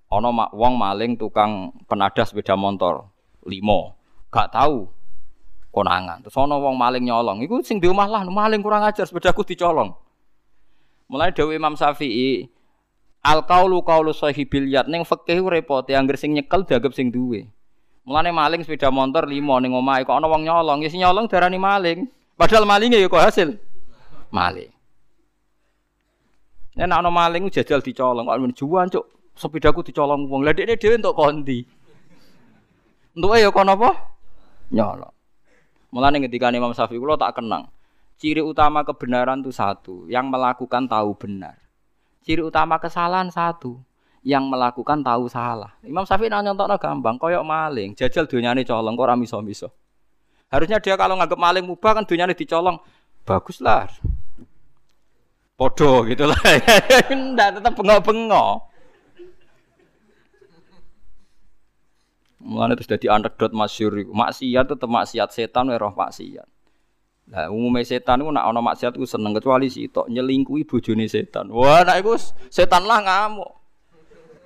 [0.10, 3.06] Mak wong maling tukang penadah sepeda motor.
[3.46, 3.94] Limo.
[4.34, 4.90] Gak tahu
[5.70, 6.26] konangan.
[6.26, 7.46] Terus ana wong maling nyolong.
[7.46, 9.94] Iku sing di omah lah maling kurang ajar sepedaku dicolong.
[11.10, 12.50] Mulai Dewi Imam Syafi'i
[13.22, 17.46] al kaulu kaulu sahibil yat ning fikih repot yang sing nyekel dianggap sing duwe.
[18.06, 22.10] Mulane maling sepeda motor limo ning omahe kok ana wong nyolong, ya nyolong darani maling.
[22.34, 23.50] Padahal malingnya ya kok hasil
[24.34, 24.74] maling.
[26.78, 29.19] Nek ana maling jajal dicolong kok juan cuk.
[29.40, 30.44] Sepedaku dicolong wong.
[30.44, 31.64] Lah dekne dhewe entuk kondi.
[33.16, 33.92] Entuke ya kono apa?
[34.76, 35.16] Nyolong.
[35.96, 37.72] Mulane ketika Imam Syafi'i kula tak kenang.
[38.20, 41.56] Ciri utama kebenaran itu satu, yang melakukan tahu benar.
[42.22, 43.80] Ciri utama kesalahan satu,
[44.28, 45.72] yang melakukan tahu salah.
[45.82, 49.72] Imam Syafi'i nyontok gampang, koyok maling, jajal dunyane colong, kok ora miso-miso.
[50.52, 52.78] Harusnya dia kalau nganggep maling mubah kan dunyane dicolong,
[53.24, 53.88] baguslah.
[55.56, 56.40] Podo gitu lah.
[57.36, 58.69] Ndak tetap bengok-bengok.
[62.40, 64.12] Mulane terus dadi anekdot masyhur iku.
[64.16, 66.48] Maksiat tetep maksiat setan wae roh maksiat.
[67.30, 71.52] Lah umumnya setan itu nak ono maksiat itu seneng kecuali si tok nyelingkuhi bojone setan.
[71.54, 72.18] Wah, nak iku
[72.50, 73.52] setan lah ngamuk.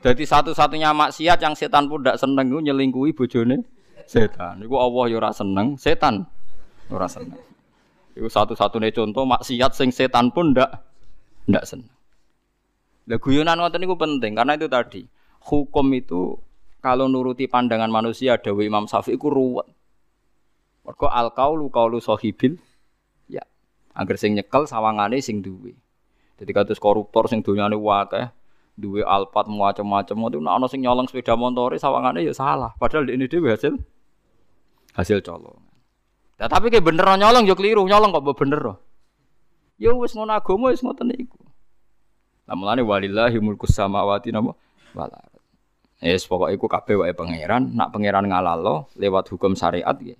[0.03, 3.63] Jadi satu-satunya maksiat yang setan pun tidak seneng itu nyelingkuhi bojone
[4.03, 4.59] setan.
[4.59, 6.27] Iku Allah ya ora seneng, setan
[6.91, 7.39] ora seneng.
[8.17, 10.69] Iku satu-satunya contoh maksiat sing setan pun ndak
[11.47, 11.93] ndak seneng.
[13.07, 15.07] Lah guyonan ngoten niku penting karena itu tadi
[15.47, 16.35] hukum itu
[16.83, 19.71] kalau nuruti pandangan manusia Dewi Imam Syafi'i ku ruwet.
[20.83, 22.59] Mergo al kaulu kaulu sahibil
[23.93, 25.77] Angger sing nyekel sawangane sing duwe.
[26.41, 28.25] Jadi kados koruptor sing donyane akeh,
[28.73, 32.73] duwe alpat macam-macam itu nek ana sing nyolong sepeda montore sawangane ya salah.
[32.73, 33.77] Padahal ini dhewe hasil
[34.97, 35.61] hasil colong.
[36.41, 38.81] Nah, tapi kayak bener nyolong yo keliru, nyolong kok bener.
[39.77, 41.37] Ya wis ngono agama wis ngoten iku.
[42.49, 44.57] Lah mulane walillahi mulku samawati napa
[44.97, 45.32] wal ardh.
[46.03, 50.19] Yes, pokoknya iku kabeh wae pangeran, nak pangeran ngalalo lewat hukum syariat nggih.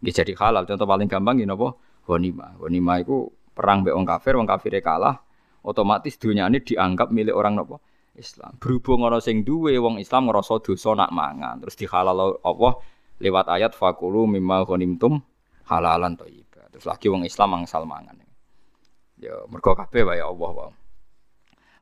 [0.00, 0.64] Nggih jadi halal.
[0.64, 1.76] Contoh paling gampang nggih napa?
[2.08, 2.56] Ghanimah.
[2.56, 5.20] Ghanimah itu perang mbek wong kafir, wong kafir kalah,
[5.60, 7.84] otomatis dunia ini dianggap milik orang nopo
[8.16, 8.56] Islam.
[8.56, 12.72] Berhubung orang sing duwe wong Islam ngerasa dosa nak mangan, terus dihalal Allah
[13.20, 15.20] lewat ayat fakulu mimma ghanimtum
[15.68, 16.72] halalan thayyiba.
[16.72, 18.16] Terus lagi wong Islam angsal mangan.
[19.18, 20.77] Ya mergo kabeh wae Allah wae.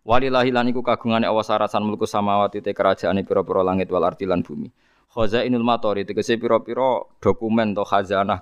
[0.06, 4.38] Walillahi lan iku kagungane awas sarasan mulku samawati te kerajaane pira-pira langit wal ardi lan
[4.46, 4.70] bumi.
[5.10, 8.38] Khazainul matori tegese pira-pira dokumen to khazanah.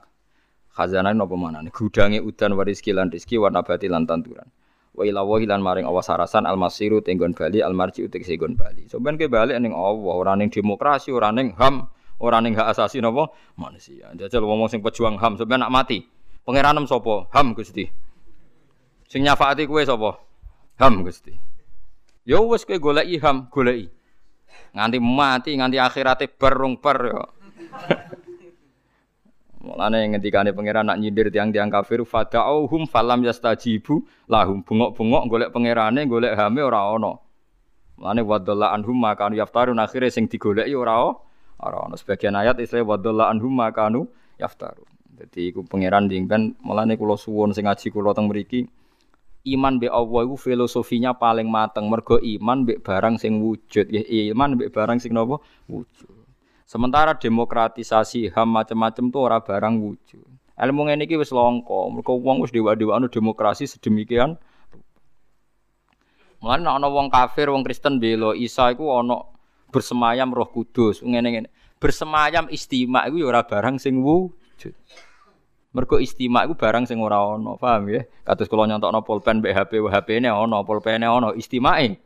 [0.76, 1.72] Khazanah napa manane?
[1.72, 4.44] Gudange udan waris lan rezeki warna bati lan tanduran.
[4.92, 8.84] Wa ila lan maring awas sarasan al masiru tenggon bali al marji utik segon bali
[8.84, 11.88] sampean ke bali ning Allah ora ning demokrasi ora ning HAM
[12.20, 13.32] ora ning hak asasi napa?
[13.56, 14.12] Manusia.
[14.12, 16.04] Jajal ngomong sing pejuang HAM sampean nak mati.
[16.44, 17.24] Pangeranem sapa?
[17.32, 17.88] HAM Gusti.
[19.08, 20.20] Sing nyafaati kowe sapa?
[20.76, 21.53] HAM Gusti
[22.24, 23.92] ya wis kowe goleki HAM goleki
[24.74, 27.24] nganti mati nganti akhirate barung bar ya
[29.64, 36.36] Mulane ngendikane pangeran nak nyindir tiang-tiang kafir fada'uhum falam yastajibu lahum bengok-bengok golek pangerane golek
[36.36, 37.16] hame ora ana.
[37.96, 41.16] Mulane wadalla anhum makanu yaftarun akhire sing digoleki ora
[41.64, 41.96] ora ana.
[41.96, 44.04] Sebagian ayat istilah wadalla anhum makanu
[44.36, 44.84] yaftarun.
[45.16, 48.68] Dadi iku pangeran dingpen mulane kula suwun sing ngaji kula teng mriki
[49.44, 54.00] iman be Allah iku filosofinya paling mateng mergo iman be barang sing wujud ya
[54.32, 55.36] iman be barang sing napa
[55.68, 56.24] wujud.
[56.64, 60.24] Sementara demokratisasi HAM macam-macam tuh ora barang wujud.
[60.56, 61.92] Ilmu ngene iki wis langka.
[61.92, 64.40] Mergo wong wis dewa-dewano demokrasi sedemikian.
[66.40, 69.28] Mulane ana wong kafir, wong Kristen bela Isa iku ana
[69.68, 71.04] bersemayam Roh Kudus.
[71.04, 71.52] Ngene-ngene.
[71.76, 74.72] Bersemayam istimak iku ya ora barang sing wujud.
[75.74, 78.06] Mergo istimak iku barang sing ora ana, paham ya?
[78.22, 81.98] Kados kula nyontokno pulpen mbek HP, HP-ne ana, pulpene ana, istimake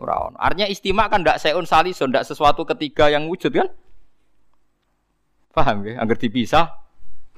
[0.00, 0.36] Ora ono.
[0.40, 3.68] Artinya istimak kan ndak seun salison, ndak sesuatu ketiga yang wujud kan?
[5.52, 6.00] Paham ya?
[6.00, 6.72] Agar dipisah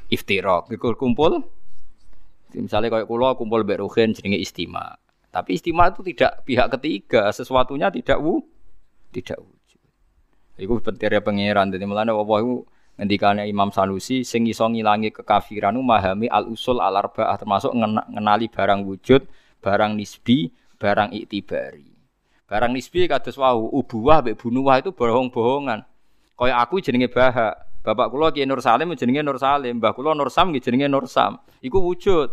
[0.07, 1.43] iftiraq, iku kumpul.
[2.55, 5.03] Misalnya kayak kulo kumpul mbek Ruhin jenenge istimak.
[5.35, 8.39] Tapi istimak itu tidak pihak ketiga, sesuatunya tidak wu,
[9.11, 9.82] tidak wujud.
[10.62, 11.74] Iku pentingnya pangeran.
[11.74, 12.62] Jadi mulane Allah itu
[12.95, 18.86] ngendikane Imam Sanusi sing iso ngilangi kekafiran memahami al usul al arba'ah termasuk ngenali barang
[18.86, 19.26] wujud,
[19.59, 21.90] barang nisbi, barang iktibari.
[22.45, 25.82] Barang nisbi kados wau ubuwah mbek bunuwah itu bohong-bohongan.
[26.34, 27.55] Kaya aku jenenge Baha.
[27.84, 31.40] Bapak kula Ki Nur Salim jenenge Nur Salim, mbah kula Nur Sam jenenge Nur Sam.
[31.61, 32.32] Iku wujud.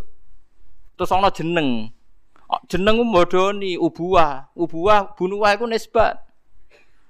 [0.96, 1.92] Terus ana jeneng.
[2.68, 4.52] Jeneng modoni ubuwah.
[4.56, 6.20] Ubuwah bunuwah iku nisbat.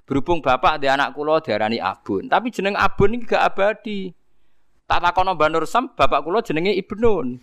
[0.05, 4.11] Berhubung bapak di anak kula diarani Abun, tapi jeneng Abun ini gak abadi.
[4.89, 7.39] Tak takono Mbah Nur Sam, bapak kula jenenge Ibnun.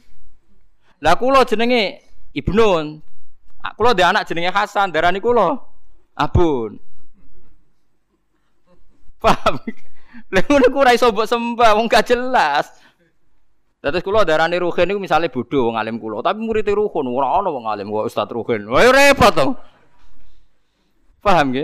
[1.00, 2.04] Lah kula jenenge
[2.36, 3.00] Ibnun.
[3.78, 5.56] Kula di anak jenenge Hasan, darani kula
[6.18, 6.76] Abun.
[9.22, 9.54] Paham?
[10.28, 12.68] Lha ngono ku iso sembah, wong gak jelas.
[13.78, 17.48] Terus kula darani Ruhin niku misale bodho wong alim kula, tapi murid Ruhin ora ana
[17.48, 18.66] wong alim kok Ustaz Ruhin.
[18.66, 19.46] Wah repot to.
[21.22, 21.54] Paham?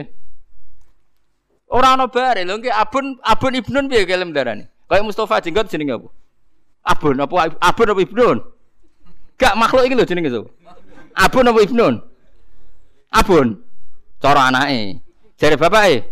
[1.74, 4.64] Ora ana bare lho nggih Abun Abun Ibnun piye kelem darani?
[4.86, 6.08] Kayak Mustafa jenggot jenenge apa?
[6.86, 8.36] Abun apa Abun apa Ibnun?
[9.34, 10.46] Gak makhluk iki lho jenenge so.
[11.18, 11.94] Abun apa Ibnun?
[13.10, 13.58] Abun.
[14.22, 15.02] Cara anake.
[15.34, 16.06] Jare bapake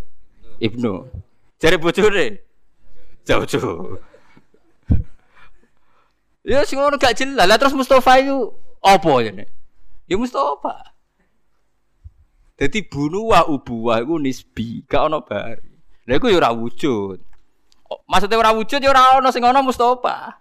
[0.59, 1.07] Ibnu.
[1.63, 2.43] Jare bojone
[3.23, 4.03] jauh-jauh.
[6.43, 7.47] Ya sing ngono gak jelas.
[7.47, 8.51] Lah terus Mustafa itu
[8.83, 9.47] apa nek?
[10.11, 10.92] Ya Mustafa.
[12.57, 15.73] Jadi bunuh wa ubuwah iku nisbi, gak ono bari.
[16.07, 17.19] Lah iku ya ora wujud.
[18.09, 20.37] Maksudnya ora wujud ya ora ono sing ono Mustafa.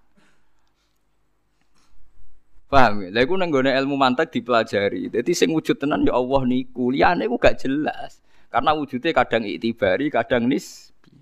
[2.72, 3.10] Paham ya?
[3.12, 5.12] Lah iku nang ilmu mantek dipelajari.
[5.12, 6.92] Jadi sing wujud tenan ya Allah niku.
[6.92, 8.20] Liyane iku gak jelas.
[8.52, 11.16] Karena wujudnya kadang itibari, kadang nisbi.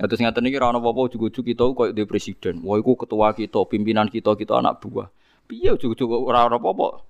[0.00, 2.64] Ya terus ngaten iki ora ono apa-apa ujug-ujug kita koyo di presiden.
[2.64, 5.12] Wah iku ketua kita, pimpinan kita, kita anak buah.
[5.44, 7.04] Piye ujug-ujug ora ono apa-apa.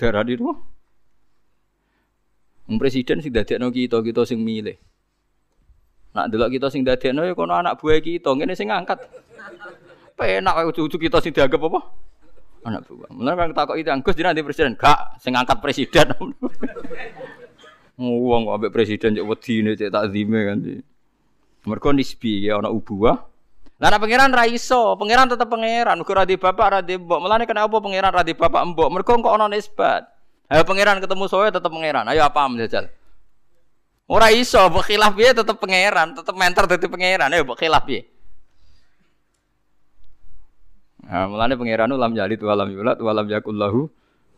[0.00, 0.48] Darani itu.
[2.70, 4.78] Wong presiden sing dadekno kita, kita sing milih.
[6.14, 9.10] Nak delok kita sing dadekno ya kono anak buah kita, ngene sing ngangkat.
[10.14, 11.80] Penak kok ujug-ujug kita sing dianggap apa?
[12.70, 13.10] Anak buah.
[13.10, 16.14] Mulane kan takok itu Gus jenengan di presiden, gak sing ngangkat presiden.
[17.98, 20.58] Wong kok ambek presiden cek wedine cek takzime kan.
[21.66, 23.18] Mergo nisbi ya ana ubuah.
[23.82, 27.18] Lah nek pangeran ra iso, pangeran tetep pangeran, uga ra di bapak ra di mbok.
[27.18, 28.94] Mulane kena apa pangeran ra di bapak mbok?
[28.94, 30.19] Mergo kok ana nisbat.
[30.50, 32.02] Ayo pangeran ketemu soe tetep pangeran.
[32.10, 32.90] Ayo apa menjajal?
[34.10, 37.30] Ora iso, mbok khilaf piye tetep pangeran, tetep menter dadi pangeran.
[37.30, 38.10] Ayo mbok khilaf piye?
[41.06, 43.86] Nah, mulane pangeran ulam jalid walam yulad walam yakul lahu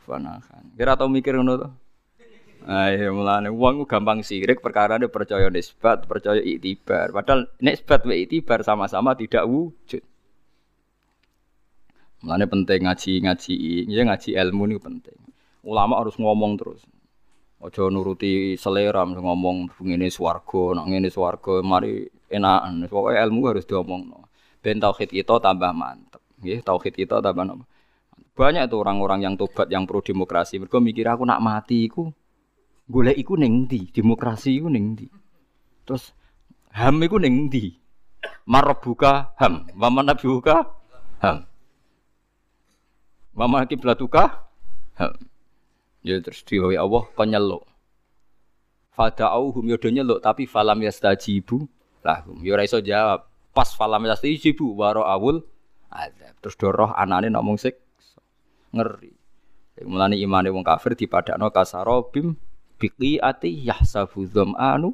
[0.04, 0.68] fanahan.
[0.76, 1.68] Kira tau mikir ngono to?
[2.68, 7.08] Ayo mulane wong gampang sirik perkara ini percaya nisbat, percaya iktibar.
[7.08, 10.04] Padahal nisbat wa iktibar sama-sama tidak wujud.
[12.20, 13.54] Mulane penting ngaji-ngaji,
[13.88, 15.31] ya ngaji ilmu ini penting.
[15.62, 16.82] Ulama harus ngomong terus.
[17.62, 22.90] Ojo nuruti selera ngomong ngene swarga, nak swarga mari enakan.
[22.90, 24.26] Pokoke ilmu harus diomongno.
[24.58, 26.22] Ben tauhid kita tambah mantep.
[26.42, 27.64] Nggih, tauhid kita tambah apa?
[28.32, 30.58] Banyak tuh orang-orang yang tobat yang pro demokrasi.
[30.58, 32.10] Mereka mikir aku nak mati iku
[32.90, 33.94] golek iku ning ndi?
[33.94, 35.06] Demokrasi iku ning ndi?
[35.86, 36.10] Terus
[36.74, 37.78] HAM iku ning ndi?
[38.46, 40.66] Marabuka HAM, wa manabiuka
[41.22, 41.46] HAM.
[43.38, 44.50] Wa kiblatuka
[44.98, 45.31] HAM.
[46.02, 47.62] Ya terus diwawi Allah penyeluk.
[48.92, 51.64] Fada'auhum yo nyeluk tapi falam yastajibu
[52.02, 52.42] lahum.
[52.42, 53.24] Yo ora iso jawab.
[53.54, 55.46] Pas falam yastajibu waro awul
[55.88, 56.34] azab.
[56.42, 57.78] Terus doroh anane namung sik
[58.74, 59.14] ngeri.
[59.86, 62.36] Mulane imane wong kafir dipadakno kasarobim
[63.22, 64.90] ati yahsabu dzam'anu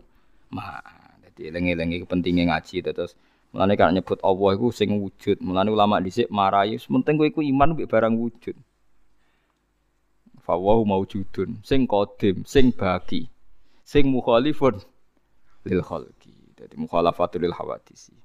[0.53, 0.79] ma.
[1.25, 3.17] Dadi eling-eling pentingnya ngaji terus
[3.49, 5.41] Mulane kan nyebut Allah iku sing wujud.
[5.41, 8.53] Mulane ulama dhisik marahi penting kowe iku iman mbek barang wujud.
[10.49, 13.29] Fawahu maujudun, sing qadim, sing bagi,
[13.85, 14.81] sing mukhalifun
[15.69, 16.33] lil khalqi.
[16.57, 18.17] Dadi mukhalafatul lil hawadisi.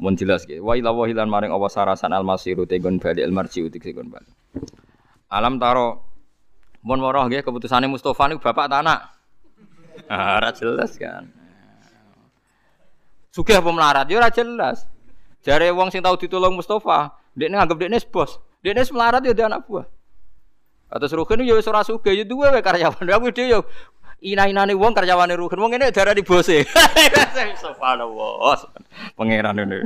[0.00, 0.56] Mun jelas ge.
[0.56, 4.32] Wa ila wahilan maring Allah sarasan al masiru tegon bali al marji utik tegon bali.
[5.28, 6.06] Alam taro
[6.86, 9.10] Mun moroh nggih keputusane Mustofa niku bapak anak?
[10.38, 11.26] Ora jelas kan.
[13.34, 14.06] Sugih apa melarat?
[14.06, 14.86] Ya jelas.
[15.42, 18.38] Jare wong sing tau ditolong Mustofa, ndekne nganggep ndekne bos.
[18.62, 19.95] Ndekne melarat ya dia anak buah.
[20.86, 23.02] Atas Ruhin ya wis ora sugih ya duwe wae karyawan.
[23.10, 23.58] Aku dhewe ya
[24.22, 25.58] ina-inane wong karyawane Ruhin.
[25.58, 26.62] Wong ngene darani bose.
[27.64, 28.70] Subhanallah.
[29.18, 29.82] Pangeran ini.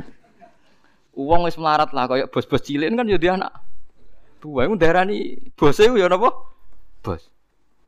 [1.17, 3.51] Uang wis melarat lah kayak bos-bos cilik kan ya dia anak.
[4.41, 6.29] Buah iku darani bose ya napa?
[7.01, 7.33] bos.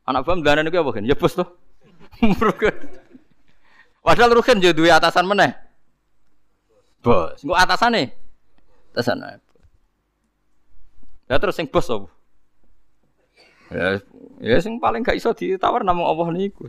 [0.04, 1.06] Anak buah melanen itu apa kan?
[1.06, 1.48] Ya bos tuh.
[4.04, 5.54] Padahal Rukin jadi dua atasan mana?
[7.00, 7.40] Bos.
[7.40, 8.08] Enggak atasan nih.
[8.92, 9.16] Atasan.
[11.24, 12.10] Ya terus yang bos apa?
[13.72, 14.00] Ya,
[14.40, 16.68] ya sing paling gak iso ditawar namung Allah niku.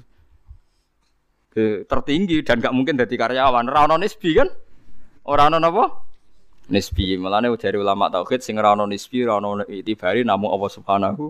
[1.87, 3.71] tertinggi dan gak mungkin jadi karyawan.
[3.71, 4.51] Ora ono nisbi kan?
[5.23, 5.87] Ora ono napa?
[6.67, 7.15] Nisbi.
[7.15, 11.23] Mulane dari ulama tauhid sing ora ono nisbi, ora ono itibari namung Allah Subhanahu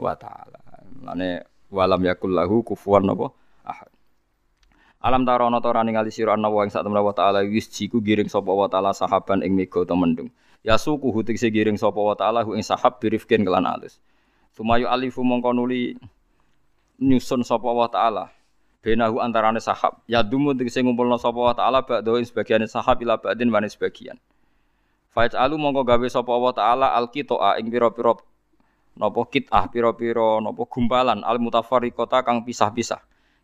[0.00, 0.60] wa taala.
[1.04, 3.28] Lane walam yakul lahu kufuwan napa
[3.68, 3.92] ahad.
[5.02, 7.98] Alam taro ana ta ningali sira ana wa ing sak temene wa taala wis jiku
[7.98, 10.30] giring sapa wa taala sahaban ing mega ta mendung.
[10.62, 13.98] Ya suku hutik giring sapa wa taala ing sahab birifkin kelan alus.
[14.52, 15.96] Sumayu alifu mongko nuli
[17.00, 18.28] nyusun sapa wa taala.
[18.84, 19.96] Benahu antarane sahab.
[20.04, 24.20] Ya dumu tegese ngumpulna sapa wa taala ba'da ing sebagian sahab ila ba'din wane sebagian.
[25.16, 28.12] Fa'alu mongko gawe sapa wa taala alqitoa ing pira-pira
[28.92, 33.00] napa kitah pira-pira napa gumpalan al mutafarriqata kang pisah-pisah.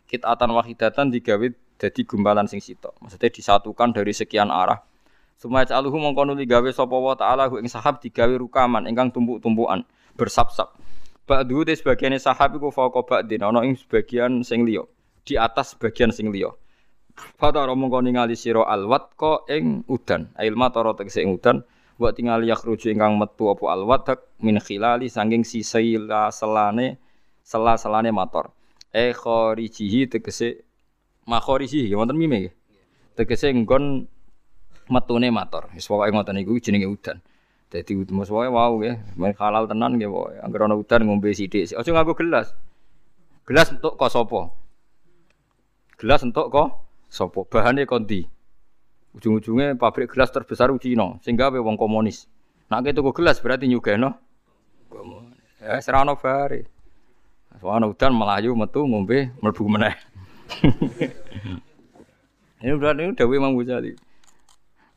[0.09, 1.47] Kitatan wahidatan digawe
[1.81, 2.93] dadi gumpalan sing sitok.
[3.01, 4.85] Maksudnya disatukan dari sekian arah.
[5.41, 9.89] Sumaya caluhu mongko nuli gawe sapa wa taala ing sahab digawe rukaman ingkang tumpuk-tumpukan
[10.19, 10.75] bersap-sap.
[11.29, 14.83] Ba'du te sebagian sahab iku fauqa ba'din ana ing sebagian sing liya,
[15.23, 16.51] di atas sebagian sing liya.
[17.39, 21.63] Fatara mongko ningali sira alwat ko ing udan, ail matara tegese ing udan,
[21.99, 24.07] wa tingali yakhruju ingkang metu apa alwat
[24.43, 26.99] min khilali sanging sisaila selane
[27.43, 28.55] sela-selane motor.
[28.89, 30.65] E kharijihi tegese
[31.27, 32.55] makharijihi wonten mime.
[33.19, 34.07] Tegese nggon
[34.89, 35.69] metune mator.
[35.75, 37.19] Wis pokoke ngoten niku jenenge udan.
[37.69, 40.37] Dadi mus wae wau nggih, men halal tenan nggih pokoke.
[40.41, 41.69] Angger ana udan ngombe sithik.
[41.77, 42.57] Aja nganggo gelas.
[43.45, 44.49] Gelas entuk kok sapa?
[46.01, 46.81] Gelas entuk kok
[47.13, 47.45] sapa?
[47.45, 48.25] Bahane kondi.
[49.17, 52.25] Ujung-ujungnya pabrik gelas terbesar Cina, sehingga wong komunis.
[52.73, 54.17] Nak tuku gelas berarti nyugeno
[54.89, 55.37] komunis.
[55.61, 56.69] Ya serana bare.
[57.61, 59.97] Soalnya udan melayu metu ngombe mlebu meneh.
[62.59, 63.95] Ini ini Dewi Imam Ghazali.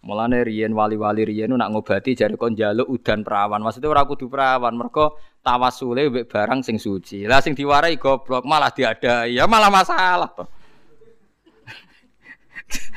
[0.02, 3.62] Mulane riyen wali-wali riyen nak ngobati jare kon njaluk udan perawan.
[3.62, 5.14] Maksudnya ora kudu perawan, mergo
[5.46, 7.30] tawasule mbek barang sing suci.
[7.30, 9.38] Lah sing diwarai goblok malah diadai.
[9.38, 10.50] Ya malah masalah to.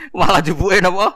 [0.19, 1.13] malah jupuke napa?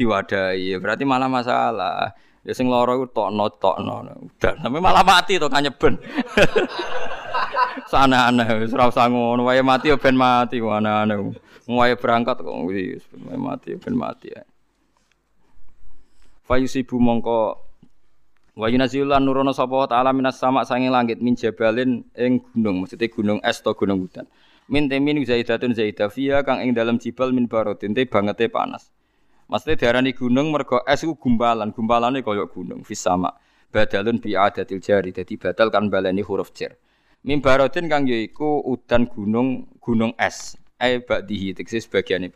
[0.00, 0.80] Diwadahi.
[0.80, 2.16] Berarti malah masalah.
[2.40, 4.54] Ya sing lara iku tokno tokno udan.
[4.64, 6.00] Sampe malah mati to kanyeben.
[7.92, 11.36] Sana aneh wis ora usah ngono wae mati ya ben mati aneh-aneh.
[11.68, 13.04] Wae berangkat kok wis
[13.36, 14.40] mati ya ben mati ya.
[16.50, 17.62] Fayusibu mongko.
[18.58, 23.38] Wa yunazilan nurono sapa ta'ala minas sama sange langit min jabalin ing gunung maksudnya gunung
[23.46, 24.26] es to gunung hutan.
[24.66, 28.90] Min temin zaidatun zaidah fiya kang ing dalam jibal min barotin te bangete panas.
[29.46, 33.30] Maksudnya diarani gunung mergo es ku gumpalan gumpalane kaya gunung fis sama.
[33.70, 36.74] Badalun bi adatil jari dadi batal kan baleni huruf jar
[37.22, 40.58] min barotin kang yaiku udan gunung gunung es.
[40.82, 42.26] Ai ba'dihi teksis bagiane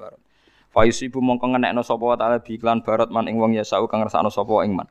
[0.75, 4.03] barot Fayusibu mongko ngenekno sapa wa taala biklan barat man ing wong ya sau kang
[4.03, 4.91] ngrasakno sapa ing man.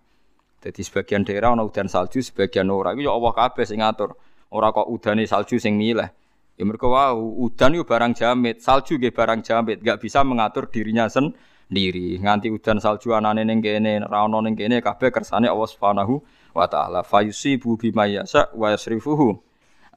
[0.64, 2.96] Dadi sebagian daerah ana udan salju, sebagian ora.
[2.96, 4.16] Iku ya Allah kabeh sing ngatur.
[4.56, 6.08] Ora kok udane salju sing milih.
[6.56, 11.10] Ya mergo wau, udan yo barang jamit, salju nggih barang jamit, enggak bisa mengatur dirinya
[11.10, 12.22] sendiri.
[12.22, 16.24] Nganti udan salju anane ning kene, ora ana ning kene kabeh kersane Allah Subhanahu
[16.56, 17.04] wa taala.
[17.04, 19.36] Fayusibu bima yasa wa yasrifuhu.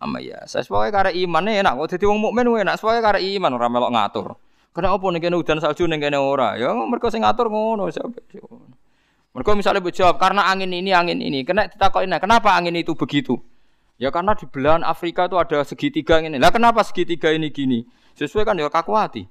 [0.02, 3.54] Amma ya, saya sebagai kare iman enak kok dadi wong mukmin enak, sebagai kare iman
[3.54, 4.26] ora melok ngatur.
[4.76, 6.60] Kena apa nih kene udan salju nih kene ora?
[6.60, 7.88] Ya mereka sing ngatur ngono?
[9.32, 11.48] Mereka misalnya jawab karena angin ini angin ini.
[11.48, 13.40] Kena ditakokin kenapa angin itu begitu?
[13.96, 16.36] Ya karena di belahan Afrika itu ada segitiga ini.
[16.36, 17.88] Lah kenapa segitiga ini gini?
[18.20, 19.24] Sesuai kan ya kaku hati.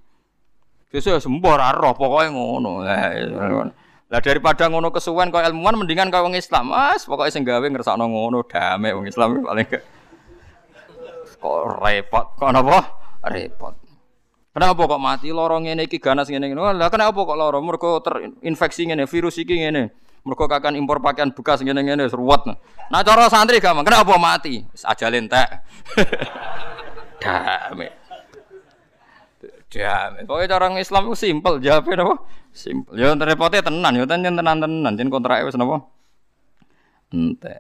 [0.90, 2.82] Sesuai sembor roh pokoknya ngono.
[2.82, 6.74] Lah daripada ngono kesuwen kau ilmuwan mendingan kau orang Islam.
[6.74, 9.78] Mas pokoknya sing gawe ngersakno ngono damai wong Islam paling ke.
[11.38, 12.26] Kok repot.
[12.34, 12.82] Kok napa?
[13.30, 13.85] Repot.
[14.56, 16.80] Kenapa kok mati lorong ini iki ganas ngene ngene.
[16.80, 17.60] Lah kenapa kok lorong?
[17.60, 19.92] Mergo terinfeksi ngene, virus iki ngene.
[20.24, 22.48] Mergo kakan impor pakaian bekas ngene ngene seruat.
[22.88, 23.84] Nah cara santri gampang.
[23.84, 24.64] Kenapa mati?
[24.64, 25.60] Wis ajal entek.
[27.20, 27.92] Dame.
[29.76, 30.20] Dame.
[30.24, 32.16] Pokoke cara Islam ku simpel, jawabnya napa?
[32.56, 32.96] Simpel.
[32.96, 35.84] Ya repotnya tenan, ya tenan-tenan, jen kontrake wis napa?
[37.12, 37.60] Entek.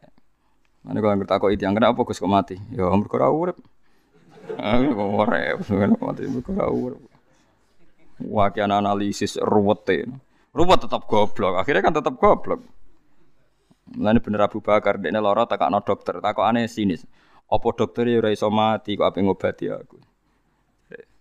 [0.79, 2.55] Mana kalau ngerti aku itu yang kenapa Gus kok mati?
[2.71, 3.59] Ya mergo ora urip.
[4.53, 5.57] Aku kok ora
[5.99, 6.23] mati
[6.61, 6.97] ora.
[8.21, 9.89] Wakian analisis ruwet
[10.55, 11.59] Ruwet tetap goblok.
[11.59, 12.63] Akhirnya kan tetap goblok.
[13.91, 17.03] Mulane bener Abu Bakar dekne lara takakno dokter, takokane sinis.
[17.51, 19.99] Apa dokter ya ora iso mati kok ape ngobati aku.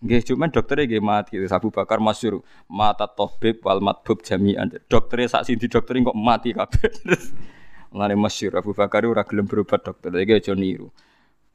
[0.00, 1.34] Nggih cuman dokternya nggih mati.
[1.50, 4.70] Abu Bakar masyhur mata tabib wal matbub jami'an.
[4.86, 6.94] Dokternya sak sindi dokter kok mati kabeh.
[7.92, 10.14] Mulane masyhur Abu Bakar ora gelem berobat dokter.
[10.14, 10.88] Iki aja niru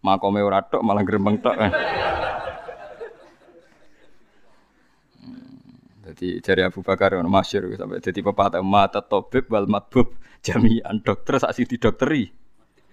[0.03, 1.55] makome ora tok malah grembeng tok.
[6.09, 11.37] Jadi dari Abu Bakar ono masyhur sampai jadi pepatah mata tobib wal matbub jami'an dokter
[11.37, 12.25] sak sing didokteri.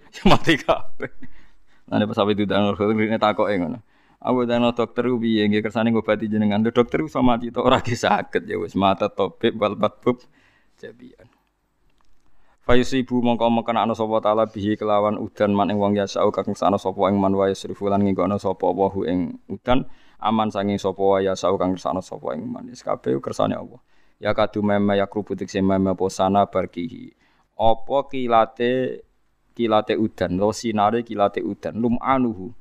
[0.07, 1.11] Ya mati kabeh.
[1.91, 3.83] Nah, pas sampai itu dan ini takoke ngono.
[4.23, 6.63] Aku dan dokter piye nggih kersane ngobati jenengan.
[6.63, 10.23] Dokter iso mati to ora sakit ya wis mata tobib wal matbub
[10.79, 11.27] jami'an.
[12.67, 16.75] Fayusibu mongko mekena ana sapa taala bihi kelawan udan man ing wong yasau kang sana
[16.75, 19.87] sapa ing man wae srifu lan nginggono sapa wahu ing udan
[20.19, 22.67] aman sanging sapa wae yasau kang sana sapa ing man.
[22.67, 23.79] Wis kabeh kersane Allah.
[24.19, 27.15] Ya kadu meme ya krubutik se meme posana barkihi.
[27.55, 28.99] Apa kilate
[29.55, 30.35] kilate udan?
[30.35, 31.79] Lo sinare kilate udan?
[31.79, 32.51] Lum anuhu.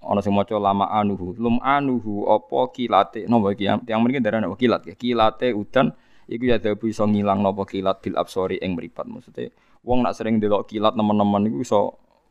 [0.00, 1.36] ana sing maca lama anuhu.
[1.36, 3.28] Lum anuhu apa kilate?
[3.28, 3.68] Napa iki?
[3.68, 4.96] Yang mriki darane kilat ya?
[4.96, 5.92] Kilate udan
[6.30, 9.06] iku ya dabu iso ngilang napa kilat bil absori ing mripat.
[9.08, 9.50] Maksudnya
[9.84, 11.80] wong nak sering delok kilat nemen-nemen iku iso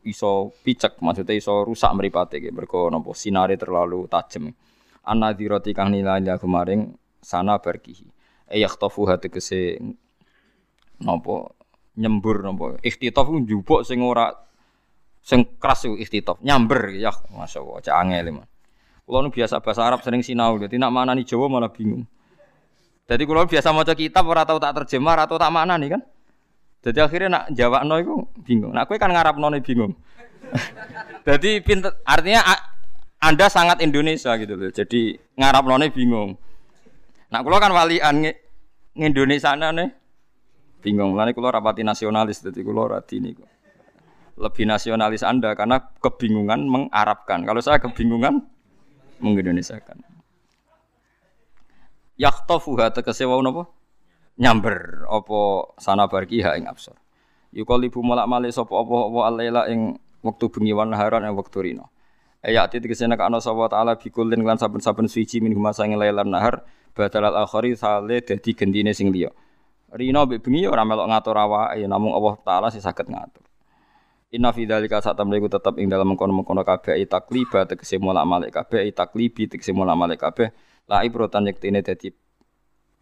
[0.04, 2.50] iso picek maksudnya iso rusak mripate iki.
[2.50, 4.50] Mergo napa sinare terlalu tajem.
[5.04, 8.08] Anadhirati kang nilai kemaring sana barkihi
[8.48, 9.78] e yakhtafu tegese
[11.04, 11.52] napa
[11.96, 12.80] nyembur napa.
[12.80, 14.44] Ikhtitaf njupuk sing ora
[15.24, 18.44] sing keras iku ikhtitaf nyamber ya masyaallah cak angel
[19.08, 22.04] kula nu biasa bahasa Arab sering sinau dadi nak manani Jawa malah bingung
[23.04, 26.02] jadi kula biasa maca kitab ora tau tak terjemah ora tau tak maknani kan
[26.84, 29.92] jadi akhirnya nak jawabno iku bingung nak kowe kan ngarapno bingung
[31.28, 32.44] jadi pinter artinya
[33.20, 36.36] anda sangat Indonesia gitu loh jadi ngarapno bingung
[37.28, 38.30] nak kula kan walian
[38.94, 40.04] Indonesia nih
[40.84, 41.16] bingung.
[41.16, 43.48] Mulane kula rapati nasionalis dadi kula radi niku
[44.34, 47.46] lebih nasionalis Anda karena kebingungan mengarabkan.
[47.46, 48.42] Kalau saya kebingungan
[49.22, 50.13] mengindonesiakan.
[52.14, 53.66] Yaktofuha tegese wau napa?
[54.38, 55.40] Nyamber apa
[55.82, 56.94] sana barki ha ing absor.
[57.54, 61.90] Yukalibu malak malik sapa apa-apa alaila ing wektu bengi wan naharan ing wektu rino.
[62.42, 66.66] Ayat tegese nek ana sapa taala bikulin lan saben-saben suci min huma sange lailan nahar
[66.94, 69.30] badal al akhari sale dadi gendine sing liya.
[69.94, 73.42] Rino mbek bengi ora melok ngatur awake namung Allah taala sing saged ngatur.
[74.34, 78.82] Inna fi dzalika saat iku tetep ing dalam mengkono-mengkono kabeh takliba tegese mulak malik kabeh
[78.90, 80.50] taklibi tegese mulak malik kabeh
[80.88, 82.12] la ibrotan yektine dadi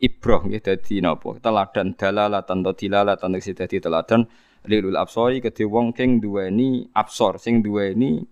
[0.03, 1.39] ibroh nggih dadi napa?
[1.39, 4.27] Teladan dalalatan to dilalatan tegese dadi teladan
[4.67, 8.23] lilul absori kedhe wong king duweni absor sing duweni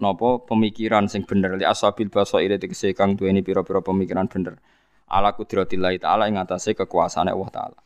[0.00, 0.44] napa?
[0.44, 1.56] Pemikiran sing bener.
[1.56, 4.60] Li asabil basaire tegese kang duweni pira-pira pemikiran bener.
[5.08, 7.78] Ala kudratillahi taala ing atase kekuasaane Allah taala.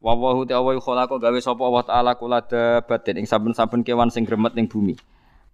[0.00, 4.22] Wa wahu ta wa khalaqa gawe sapa Allah taala kula dabatin ing saben-saben kewan sing
[4.22, 4.94] gremet ning bumi.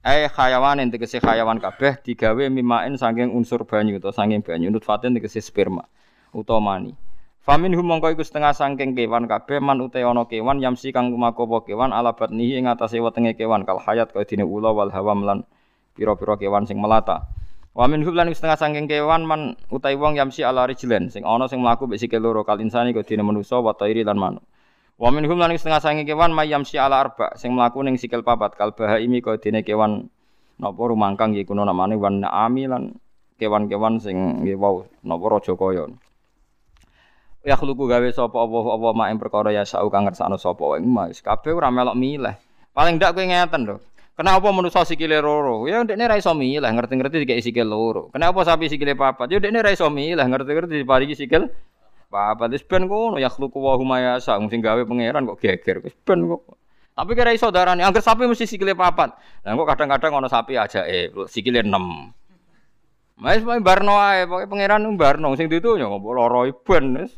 [0.07, 5.11] Eh hayawan ing tegese hayawan kabeh digawe mimain saking unsur banyu utawa saking banyu nutfatin
[5.19, 5.83] tegese sperma
[6.31, 6.95] utawa mani.
[7.43, 11.67] Famin hum mongko iku setengah saking kewan kabeh man uta ana kewan yamsi kang lumakopo
[11.67, 15.43] kewan ala batnihi ing atase wetenge kewan kal hayat kaya dene ula wal hawam lan
[15.99, 17.27] pira-pira kewan sing melata.
[17.75, 21.59] Wa min lan setengah saking kewan man utai wong yamsi ala rijlen sing ana sing
[21.59, 24.47] mlaku mek sikil loro kal insani kok dene manusa wa tairi lan manuk.
[24.97, 28.57] Wa min lan setengah saking kewan may yamsi ala arba sing mlaku ning sikil papat
[28.57, 30.09] kal bahaimi kok dene kewan
[30.57, 32.97] napa rumangkang iki kuno namane wan naami lan
[33.37, 35.85] kewan-kewan sing nggih wau napa raja kaya.
[37.45, 40.81] Ya khluku gawe sapa apa apa mak ing perkara ya sau kang ngersakno sapa wae
[40.81, 42.33] mas kabeh ora melok milih.
[42.73, 43.77] Paling ndak kowe ngeten lho.
[44.17, 45.69] Kenapa manusia sikile loro?
[45.69, 48.09] Ya ndekne ra iso milih, ngerti-ngerti dikek sikil loro.
[48.17, 49.29] Kenapa sapi sikile papat?
[49.29, 51.53] Ya ndekne ra iso milih, ngerti-ngerti diparingi sikil
[52.09, 52.49] papat.
[52.55, 55.83] Wis ben ngono ya khluqu wa huma yasa, sing gawe pangeran kok geger.
[55.85, 56.57] Wis ben kok.
[56.97, 59.13] Tapi kira iso darane, angger sapi mesti sikile papat.
[59.45, 61.73] Lah kok kadang-kadang ana sapi aja eh sikile 6.
[63.17, 67.13] Mas main barno ae, pokoke pangeran barno sing ditunya kok loro ben wis.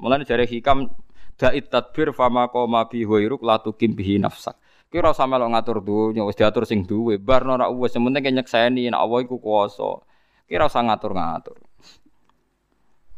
[0.00, 0.88] Mulane jare hikam
[1.36, 4.56] da'it tadbir fama qoma bi huiruk la tukim bihi nafsak.
[4.92, 7.16] Kira sama lo ngatur dunya wis diatur sing duwe.
[7.16, 10.04] Barno ora wis penting nyekseni nek Allah iku kuwasa.
[10.44, 11.56] Kira usah ngatur-ngatur.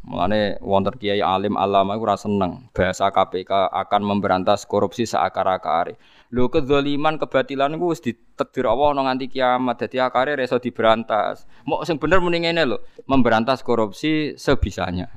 [0.04, 5.96] Mulane wonten kiai alim alama iku ora seneng bahasa KPK akan memberantas korupsi seakar-akare.
[6.28, 9.80] Lho kedzaliman kebatilan iku wis ditakdir Allah ana nganti kiamat.
[9.80, 11.48] Dadi akare reso diberantas.
[11.64, 15.08] Mok sing bener muni ngene lho, memberantas korupsi sebisanya.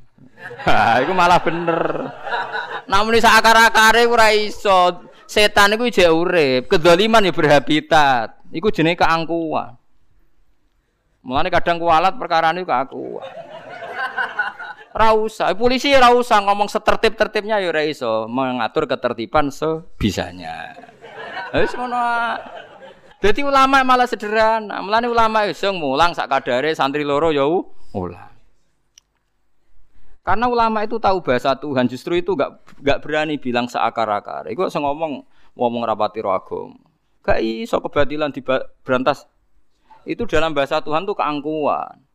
[0.64, 2.08] Ha, iku malah bener.
[2.88, 8.40] Namun seakar-akare ora iso setan itu jek urip, kedoliman ya berhabitat.
[8.48, 9.76] Iku jenis keangkuhan.
[11.20, 13.57] Mulane kadang kualat perkara ini keangkuhan.
[14.96, 20.72] Rausa, polisi rausa ngomong setertib-tertibnya ya ora iso mengatur ketertiban sebisanya.
[21.52, 22.00] Wis ngono.
[23.18, 24.80] Dadi ulama malah sederhana.
[24.80, 27.44] Mulane ulama iso mulang sak kadare santri loro ya
[27.92, 28.32] ulang.
[30.24, 34.44] Karena ulama itu tahu bahasa Tuhan, justru itu gak, gak berani bilang seakar-akar.
[34.52, 35.24] Iku saya ngomong
[35.56, 36.36] ngomong rapati roh
[37.24, 38.44] Gak iso kebatilan di
[38.84, 39.24] berantas.
[40.04, 42.07] Itu dalam bahasa Tuhan tuh keangkuhan.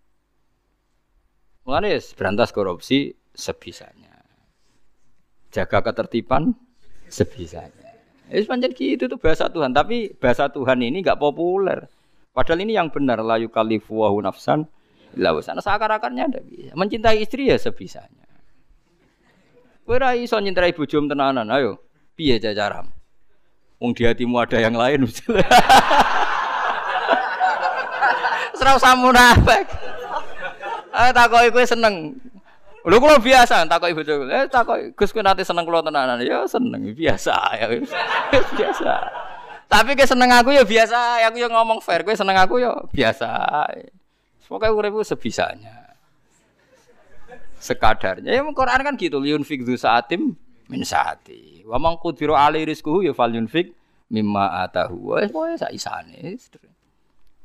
[1.64, 4.12] Mulane berantas korupsi sebisanya.
[5.54, 6.52] Jaga ketertiban
[7.08, 7.96] sebisanya.
[8.28, 11.86] Es pancen gitu tuh bahasa Tuhan, tapi bahasa Tuhan ini gak populer.
[12.34, 14.66] Padahal ini yang benar la yukallifu nafsan
[15.14, 16.74] lah wis ana sakar-akarnya ndak bisa.
[16.74, 18.26] Mencintai istri ya sebisanya.
[19.86, 21.78] Kowe ra iso nyintai bojomu tenanan, ayo.
[22.18, 22.88] Piye cacaram?
[23.78, 25.06] Wong di hatimu ada yang lain.
[28.58, 29.83] Serau samu nafek.
[30.94, 32.14] Eh takoki kowe seneng.
[32.86, 34.30] Lho kula biasa takoki bojoku.
[34.30, 36.22] Eh takoki Gus kowe nate seneng kula tenanan.
[36.22, 37.66] Ya seneng biasa ya.
[38.30, 38.94] biasa.
[39.74, 43.66] Tapi ke seneng aku ya biasa, aku yang ngomong fair, gue seneng aku ya biasa.
[44.46, 45.98] Pokoknya urip sebisanya.
[47.58, 48.38] Sekadarnya.
[48.38, 50.38] Ya Quran kan gitu, liun fikdu saatim
[50.70, 51.66] min saati.
[51.66, 53.74] Wa man qudira alai rizquhu ya falyunfik
[54.14, 55.18] mimma atahu.
[55.18, 56.38] Wes pokoke sak isane.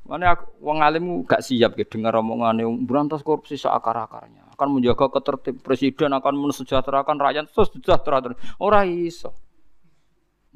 [0.08, 0.32] Mana
[0.64, 4.56] wong alim gak siap ke dengar omongane berantas korupsi seakar-akarnya.
[4.56, 8.32] Akan menjaga ketertib presiden akan mensejahterakan rakyat sejahtera.
[8.56, 9.36] Ora iso.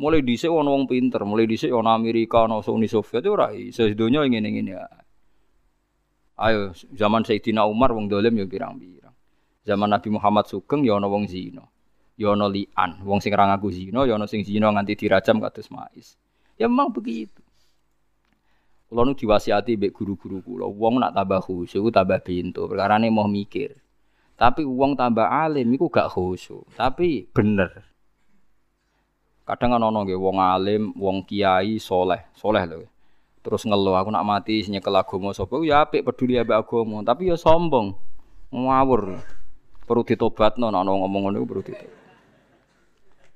[0.00, 4.24] Mulai dhisik ono wong pinter, mulai dhisik ono Amerika, ono Uni Soviet ora iso donya
[4.24, 4.72] ngene-ngene.
[6.40, 9.12] Ayo zaman Sayyidina Umar wong dolim ya pirang-pirang.
[9.68, 11.68] Zaman Nabi Muhammad Sugeng ya wong zina.
[12.16, 15.68] Ya ono lian, wong sing ra ngaku zina, ya ono sing zina nganti dirajam kados
[15.68, 16.16] mais.
[16.57, 17.41] Ya memang begitu.
[18.93, 23.72] Kulo nu diwasiati mbek guru-guru kula, wong nak tambah khusyuk tambah pintu, perkarane mau mikir.
[24.36, 27.88] Tapi wong tambah alim iku gak khusyuk, tapi bener.
[29.49, 32.84] Kadang ono nggih wong alim, wong kiai soleh, soleh lho.
[33.40, 37.40] Terus ngeluh aku nak mati nyekel agama sapa ya apik peduli ambek agama, tapi ya
[37.40, 37.97] sombong.
[38.53, 39.24] Ngawur.
[39.88, 41.97] Perlu ditobatno ono ngomong ngono perlu ditobat.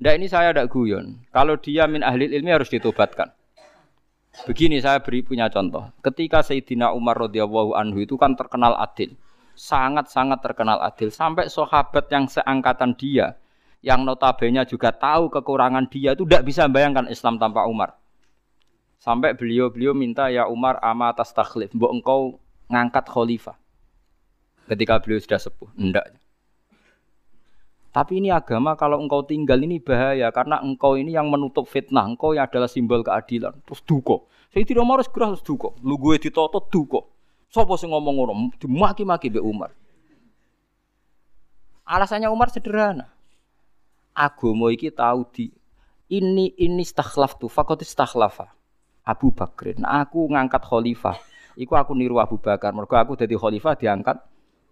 [0.04, 1.24] Ndak ini saya ada guyon.
[1.32, 3.32] Kalau dia min ahli ilmi harus ditobatkan.
[4.44, 5.88] Begini saya beri punya contoh.
[6.04, 9.16] Ketika Sayyidina Umar radhiyallahu anhu itu kan terkenal adil.
[9.56, 11.08] Sangat-sangat terkenal adil.
[11.08, 13.40] Sampai sahabat yang seangkatan dia,
[13.80, 17.96] yang notabene juga tahu kekurangan dia itu tidak bisa bayangkan Islam tanpa Umar.
[19.00, 22.20] Sampai beliau-beliau minta ya Umar ama atas takhlif, mbok engkau
[22.68, 23.56] ngangkat khalifah.
[24.66, 26.10] Ketika beliau sudah sepuh, enggak.
[27.96, 32.04] Tapi ini agama kalau engkau tinggal ini bahaya karena engkau ini yang menutup fitnah.
[32.04, 33.56] Engkau yang adalah simbol keadilan.
[33.64, 34.28] Terus duko.
[34.52, 35.72] Saya tidak mau harus gerah terus duko.
[35.80, 37.08] Lu gue ditoto duko.
[37.48, 39.72] Sopo sing ngomong ngono dimaki-maki be Umar.
[41.88, 43.08] Alasannya Umar sederhana.
[44.12, 45.48] Agama iki tahu di
[46.12, 48.52] ini ini stakhlaf tuh fakot stakhlafa
[49.08, 49.80] Abu Bakrin.
[49.80, 51.16] Nah, aku ngangkat khalifah.
[51.56, 52.76] Iku aku niru Abu Bakar.
[52.76, 54.20] Mereka aku jadi khalifah diangkat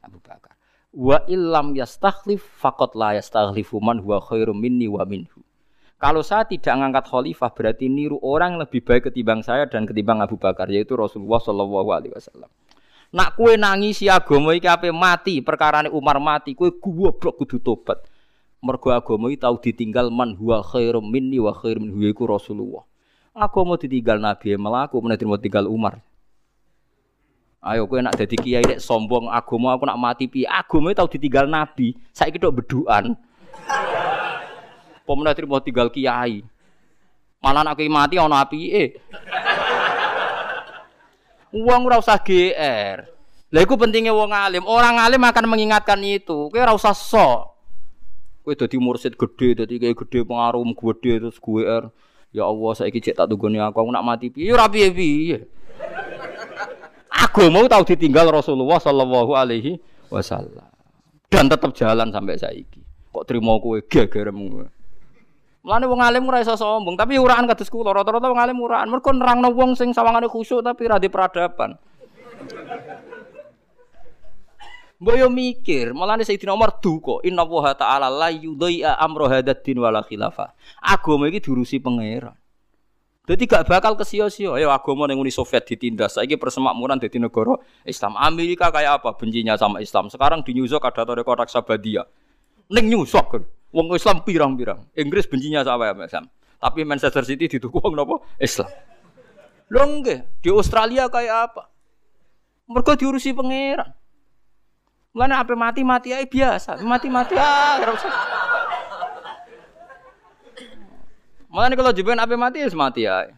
[0.05, 0.61] Abu Bakar.
[0.95, 5.42] Wa illam yastakhlif faqat la yastakhlifu man huwa khairum minni wa minhu.
[5.99, 10.22] Kalau saya tidak ngangkat khalifah berarti niru orang yang lebih baik ketimbang saya dan ketimbang
[10.22, 12.47] Abu Bakar yaitu Rasulullah Shallallahu alaihi wasallam.
[13.14, 18.03] Nak kue nangisi agama iki ape mati, perkara Umar mati, kue goblok kudu tobat.
[18.62, 22.86] Mergo agama iki tau ditinggal man huwa khairum minni wa khairum minhu yaiku Rasulullah.
[23.34, 25.99] Agama ditinggal Nabi melaku menawa tinggal Umar.
[27.65, 30.45] Ayo kowe nak dadi kiai nek sombong agama aku nak mati piye?
[30.45, 31.97] Agama tau ditinggal nabi.
[32.12, 33.17] Saiki tok bedukan.
[35.09, 36.45] Pemenang terima tinggal kiai.
[37.41, 39.01] Malah nak mati ana apike.
[41.57, 42.99] Uang ora usah GR.
[43.49, 44.69] Lah iku pentingnya wong alim.
[44.69, 46.53] Orang alim akan mengingatkan itu.
[46.53, 47.49] Kowe ora usah sok.
[48.45, 51.89] Kowe dadi mursid gede, dadi kayak gede pengaruh gede terus GR.
[52.29, 54.53] Ya Allah, saiki cek tak tunggone aku, aku nak mati piye?
[54.53, 55.64] Ya ora piye-piye
[57.15, 59.79] agama tahu ditinggal Rasulullah Shallallahu Alaihi
[60.11, 60.67] Wasallam
[61.31, 62.83] dan tetap jalan sampai saiki.
[63.15, 64.67] Kok terima kue gegeremu?
[65.65, 68.91] Mulane wong alim ora iso sombong, tapi uraan kados kula rata-rata wong alim uraan.
[68.93, 71.81] Mergo nerangno wong sing sawangane khusyuk tapi ra peradaban.
[75.01, 79.83] Mbok yo mikir, mulane Sayyidina Umar duka, inna wa ta'ala la yudai'a amra hadad din
[79.83, 80.55] wala khilafah.
[80.85, 82.37] Agama iki diurusi pangeran.
[83.25, 84.53] Jadi gak bakal kesio-sio.
[84.53, 86.20] Ayo agama yang Uni Soviet ditindas.
[86.20, 87.57] Saiki persemakmuran di negara
[87.89, 88.20] Islam.
[88.20, 90.12] Amerika kayak apa bencinya sama Islam.
[90.12, 92.05] Sekarang di New York ada rekor Sabadia.
[92.68, 93.49] Neng New York.
[93.72, 94.85] Wong Islam pirang-pirang.
[94.93, 96.29] Inggris bencinya sama Islam.
[96.61, 98.68] Tapi Manchester City didukung nopo Islam.
[99.72, 101.72] Lho enggak, di Australia kayak apa?
[102.68, 103.93] Mereka diurusi pangeran.
[105.14, 107.79] Mana apa mati-mati aja biasa, mati-mati ah,
[111.55, 113.31] Malah kalau jebon ape mati ya mati ya.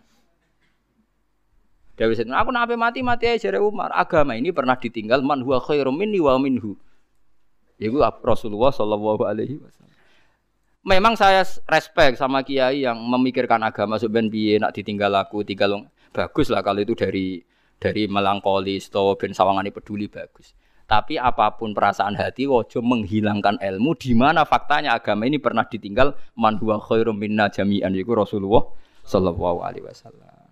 [2.01, 3.93] Dewi Sayyidina, aku nak mati mati aja jare Umar.
[3.93, 6.77] Agama ini pernah ditinggal man huwa khairum minni wa minhu.
[7.77, 9.93] Iku Rasulullah sallallahu alaihi wasallam.
[10.87, 16.49] Memang saya respect sama kiai yang memikirkan agama sebenarnya piye nak ditinggal aku, tinggal bagus
[16.49, 17.45] lah kalau itu dari
[17.77, 20.57] dari melankolis atau ben sawangane peduli bagus.
[20.87, 26.14] Tapi apa pun perasaan hati wojo menghilangkan ilmu di mana faktanya agama ini pernah ditinggal
[26.39, 28.62] man khairum minna jami'an yaiku Rasulullah
[29.03, 30.47] sallallahu alaihi wasallam.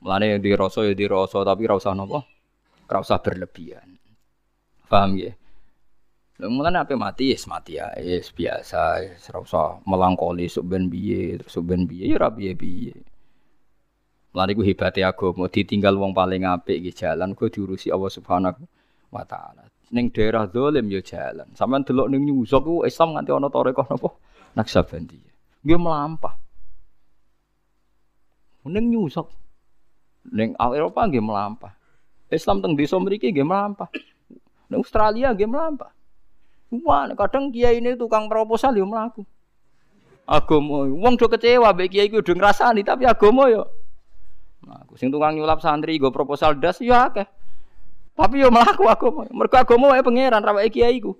[0.00, 2.24] Yang di rasa ya di rasa tapi ora usah napa?
[2.90, 3.94] Berlebihan.
[4.90, 5.38] Paham ya?
[6.40, 12.04] Mulane apa mati yes mati ya, yes biasa, ora usah melangkoli sok ben piye, piye
[12.08, 12.96] ya ora piye-piye.
[14.32, 18.62] Mulane ku hebate agama ditinggal wong paling apik iki jalan ku diurusi Allah Subhanahu
[19.12, 19.59] wa taala.
[19.90, 21.50] Ning daerah dolim ya jalan.
[21.58, 24.14] Sampeyan delok ning nyusok ku Islam nganti ana tarekah napa?
[24.54, 25.34] Naksabandiyah.
[25.66, 26.34] Nggih melampah.
[28.70, 29.26] Ning nyusok.
[30.30, 31.74] Ning Eropa nggih melampah.
[32.30, 33.90] Islam teng desa mriki nggih melampah.
[34.70, 35.90] Ning Australia nggih melampah.
[36.70, 39.26] Wah, kadang kiai ini tukang proposal yo mlaku.
[40.22, 43.66] Agama, wong do kecewa mbek kiai ku do ngrasani tapi agama yo
[44.62, 44.94] mlaku.
[44.94, 47.26] Sing tukang nyulap santri go proposal das yo akeh.
[48.20, 49.24] Tapi yo mlaku agama.
[49.32, 51.16] Mergo agama wae pangeran ra kiai ku.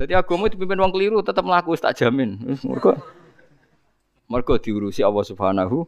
[0.00, 2.40] Jadi agama dipimpin wong keliru tetap mlaku tak jamin.
[2.64, 2.96] Mergo
[4.24, 5.84] mergo diurusi Allah Subhanahu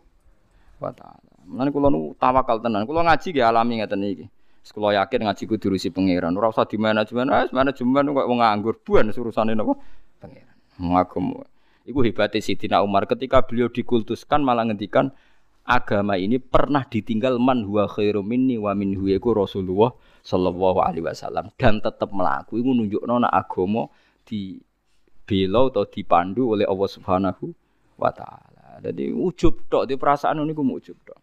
[0.77, 1.25] wa taala.
[1.49, 2.85] Mulane kula nu tawakal tenan.
[2.85, 4.27] Kula ngaji nggih alami ngeten iki.
[4.67, 6.37] Sekolah yakin ngaji ku diurusi pangeran.
[6.37, 9.79] Ora usah di manajemen, wis manajemen kok wong nganggur buan urusane napa?
[10.21, 10.57] Pangeran.
[10.77, 11.27] Ngagem.
[11.87, 15.15] Iku hebatnya Sidina Umar ketika beliau dikultuskan malah ngendikan
[15.67, 19.91] agama ini pernah ditinggal man huwa khairu minni wa minhu iku Rasulullah
[20.23, 23.91] sallallahu alaihi wasallam dan tetap melaku iku nunjukno nek agama
[24.23, 24.63] di
[25.27, 27.51] bela atau dipandu oleh Allah Subhanahu
[27.99, 28.79] wa taala.
[28.79, 31.19] Jadi ujub tok di perasaan niku ujub tok.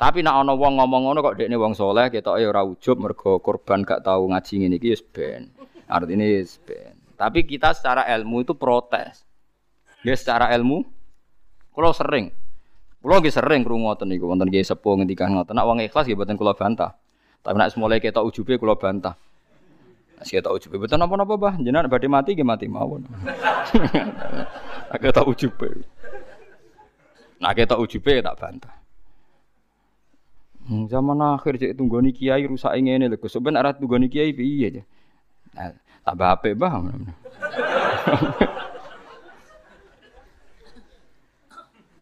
[0.00, 3.84] Tapi nak ana wong ngomong ngono kok dekne wong soleh ketoke ora ujub mergo korban
[3.84, 5.52] gak tahu ngaji ngene iki wis ben.
[5.90, 6.96] Artine wis ben.
[7.20, 9.28] Tapi kita secara ilmu itu protes.
[10.00, 10.88] Ya secara ilmu
[11.76, 12.32] kula sering
[13.00, 15.56] Kula nggih sering krungu ngoten niku wonten nggih sepuh ngendikan ngoten.
[15.56, 16.92] Nak wong ikhlas nggih mboten kula bantah.
[17.40, 19.16] Tapi nak semula ketok ujube kula bantah.
[20.20, 21.56] Nek ketok ujube mboten napa-napa, Bah.
[21.56, 23.08] Jenengan badhe mati nggih mati mawon.
[24.92, 25.80] Nek ketok ujube.
[27.40, 28.74] Nak ketok ujube tak bantah.
[30.68, 33.16] Hmm, zaman akhir cek tunggoni kiai rusak ngene lho.
[33.32, 34.82] Sampeyan arah tunggoni kiai piye aja.
[35.56, 35.72] Nah,
[36.04, 36.76] tambah apik bah.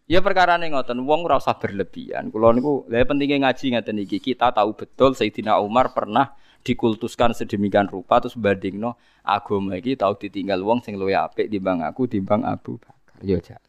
[0.09, 2.33] Ya perkara nih ngoten, wong ora usah berlebihan.
[2.33, 4.25] Kulo niku, lha pentingnya ngaji ngeten iki.
[4.25, 6.33] Kita tahu betul Sayyidina Umar pernah
[6.65, 12.09] dikultuskan sedemikian rupa terus bandingno agama iki tahu ditinggal wong sing luwih apik timbang aku
[12.09, 13.21] timbang Abu Bakar.
[13.21, 13.69] Ya jalan.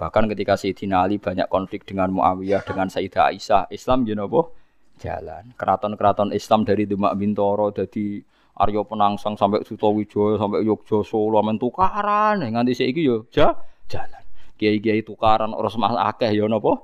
[0.00, 4.56] Bahkan ketika Sayyidina Ali banyak konflik dengan Muawiyah, dengan Sayyidah Aisyah, Islam you know,
[4.98, 5.52] jalan.
[5.60, 8.24] Keraton-keraton Islam dari Demak Bintoro, dari
[8.56, 12.40] Aryo Penangsang sampai Sutowijoyo, sampai Yogyo Solo, amen tukaran.
[12.40, 13.52] Nganti saiki yo ja,
[13.84, 14.21] jalan.
[14.60, 16.82] Kiai-kiai tukaran orang semah akeh yo napa?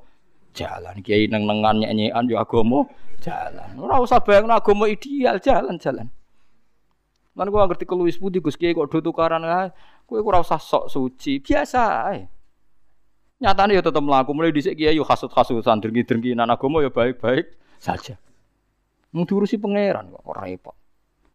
[0.57, 1.01] Jalan.
[1.05, 2.89] Kiai neng-nengan nyanyian yo agama
[3.23, 3.75] jalan.
[3.79, 6.09] Ora usah bayangno agama ideal, jalan-jalan.
[7.39, 9.71] Lan gua ngerti keluwis putih Gus Kiai kok do tukaran ae.
[10.09, 12.21] Kowe ora usah sok suci, biasa ae.
[13.39, 14.35] Nyatanya ya tetap melaku.
[14.35, 18.19] Mulai dhisik kiai yo hasut-hasutan, drengki-drengkinan agama ya baik-baik saja.
[19.15, 20.75] Mau diurusi pangeran kok ora repot.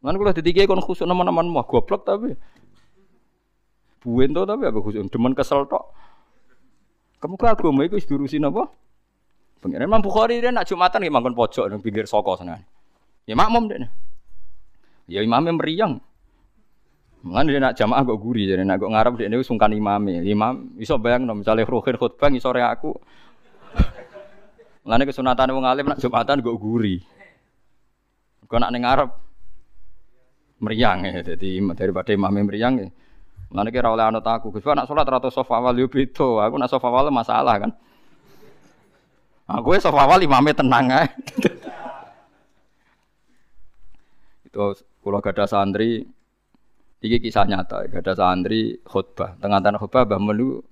[0.04, 2.36] Lan kula dadi kiai kon khusuk nemen-nemen mah goblok tapi
[4.04, 5.96] buin to tapi apa khusuk demen kesel tok.
[7.24, 8.68] Kamu ke agama iku wis napa?
[9.64, 12.60] Pangeran Imam Bukhari dia nak Jumatan nggih mangkon pojok nang pinggir soko sana.
[13.24, 13.88] Ya makmum deh.
[15.08, 16.04] Ya imamnya meriang.
[17.24, 20.20] Mulane dia nak jamaah kok guri, jadi nak kok ngarep dia ini sungkan imame.
[20.28, 22.92] Imam iso bayang no, misalnya rohin khutbah sore aku.
[24.84, 27.00] Mulane kesunatan wong alim nak jumatan kok guri.
[28.44, 29.10] Kok nak ngarep
[30.60, 32.88] meriang ya, jadi daripada imame meriang ya.
[33.54, 36.50] Mulane kira oleh anut aku, Gus nak salat rata sofa awal yo beda.
[36.50, 37.70] Aku nak sofa awal masalah kan.
[39.46, 41.06] Aku ya sofa awal imame tenang ae.
[44.50, 44.74] Itu
[45.06, 46.02] kalau gak ada santri
[47.04, 49.36] Iki kisah nyata, ada santri khutbah.
[49.44, 50.64] Tengah-tengah khutbah bah melu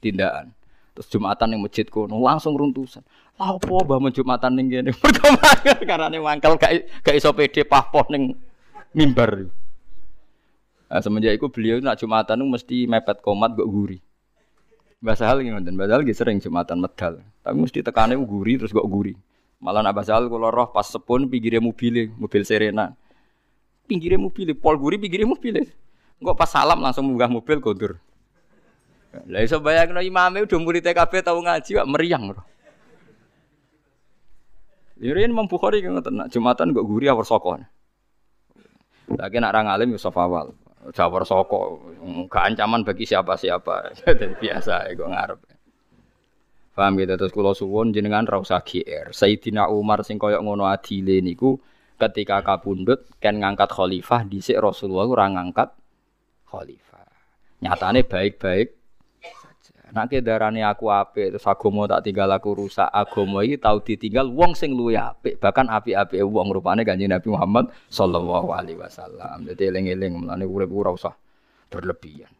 [0.00, 0.56] tindakan.
[0.96, 3.04] Terus Jumatan yang masjid kono langsung runtusan.
[3.36, 4.96] Lah opo bah Jumatan ning kene?
[5.04, 6.72] Perkembangan karena mangkel gak
[7.04, 8.32] gak iso pede pahpoh ning
[8.96, 9.52] mimbar.
[10.94, 13.98] Nah, semenjak itu beliau nak Jumatan itu mesti mepet komat gak guri.
[15.02, 17.18] Bahasa hal ngoten, bahasa hal sering Jumatan medal.
[17.42, 19.18] Tapi mesti tekane guri terus gak guri.
[19.58, 22.94] Malah nak bahasa hal kalau roh pas sepun pinggirnya mobil, mobil Serena
[23.84, 25.64] pinggirnya mobil, pol guri pinggirnya mobil.
[26.20, 27.92] Enggak pas salam langsung munggah mobil kondur.
[29.30, 32.42] Lah iso bayangno imame udah murid TKB tau ngaji kok meriang bro.
[34.98, 37.60] Lirin Imam Bukhari kan ngoten Jumatan kok guri awar soko.
[39.14, 40.56] Lagi nak orang alim Yusuf awal.
[40.92, 41.80] Jawar soko,
[42.28, 43.96] gak ancaman bagi siapa-siapa.
[44.04, 45.40] Jadi biasa kok ngarep.
[46.74, 49.14] Paham gitu terus kula suwun jenengan ra GR.
[49.14, 51.56] Sayyidina Umar sing koyok ngono adile niku
[51.96, 55.70] ketika kapundut kan ngangkat khalifah dhisik Rasulullah ora ngangkat
[56.50, 57.06] khalifah.
[57.62, 58.83] Nyatane baik-baik
[59.94, 60.10] saja.
[60.10, 64.58] Nek darane aku apik terus agama tak tinggal aku rusak, agama iki tau ditinggal wong
[64.58, 69.46] sing luwih apik, bahkan apik-apike wong rupane Kanjeng Nabi Muhammad sallallahu alaihi wasallam.
[69.46, 71.14] Dadi eling-eling mulane urip ora usah
[71.70, 72.34] berlebihan.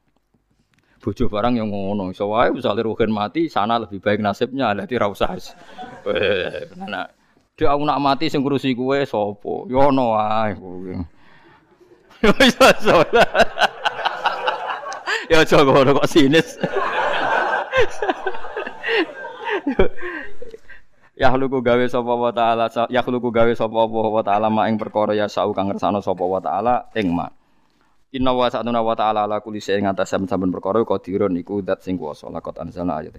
[0.99, 5.07] Bojo barang yang ngono, iso wae misale rugen mati, sana lebih baik nasibnya, dadi ra
[5.07, 5.37] usah.
[6.81, 7.07] Nah,
[7.55, 9.71] Dek aku nak mati sing ngurusi kowe sapa?
[9.71, 10.93] Ya ono wae kowe.
[15.25, 16.61] Ya aja kok sinis.
[21.15, 25.15] Ya khluqu gawe sapa wa taala ya khluqu gawe sapa wa taala ma ing perkara
[25.15, 27.31] ya sau kang ngersano sapa wa taala ing ma.
[28.15, 31.99] Inna wa sa'atuna wa ta'ala ala kulli syai'in ngatas saben-saben perkara qadirun iku zat sing
[31.99, 33.19] kuwasa lakot anzalna ayat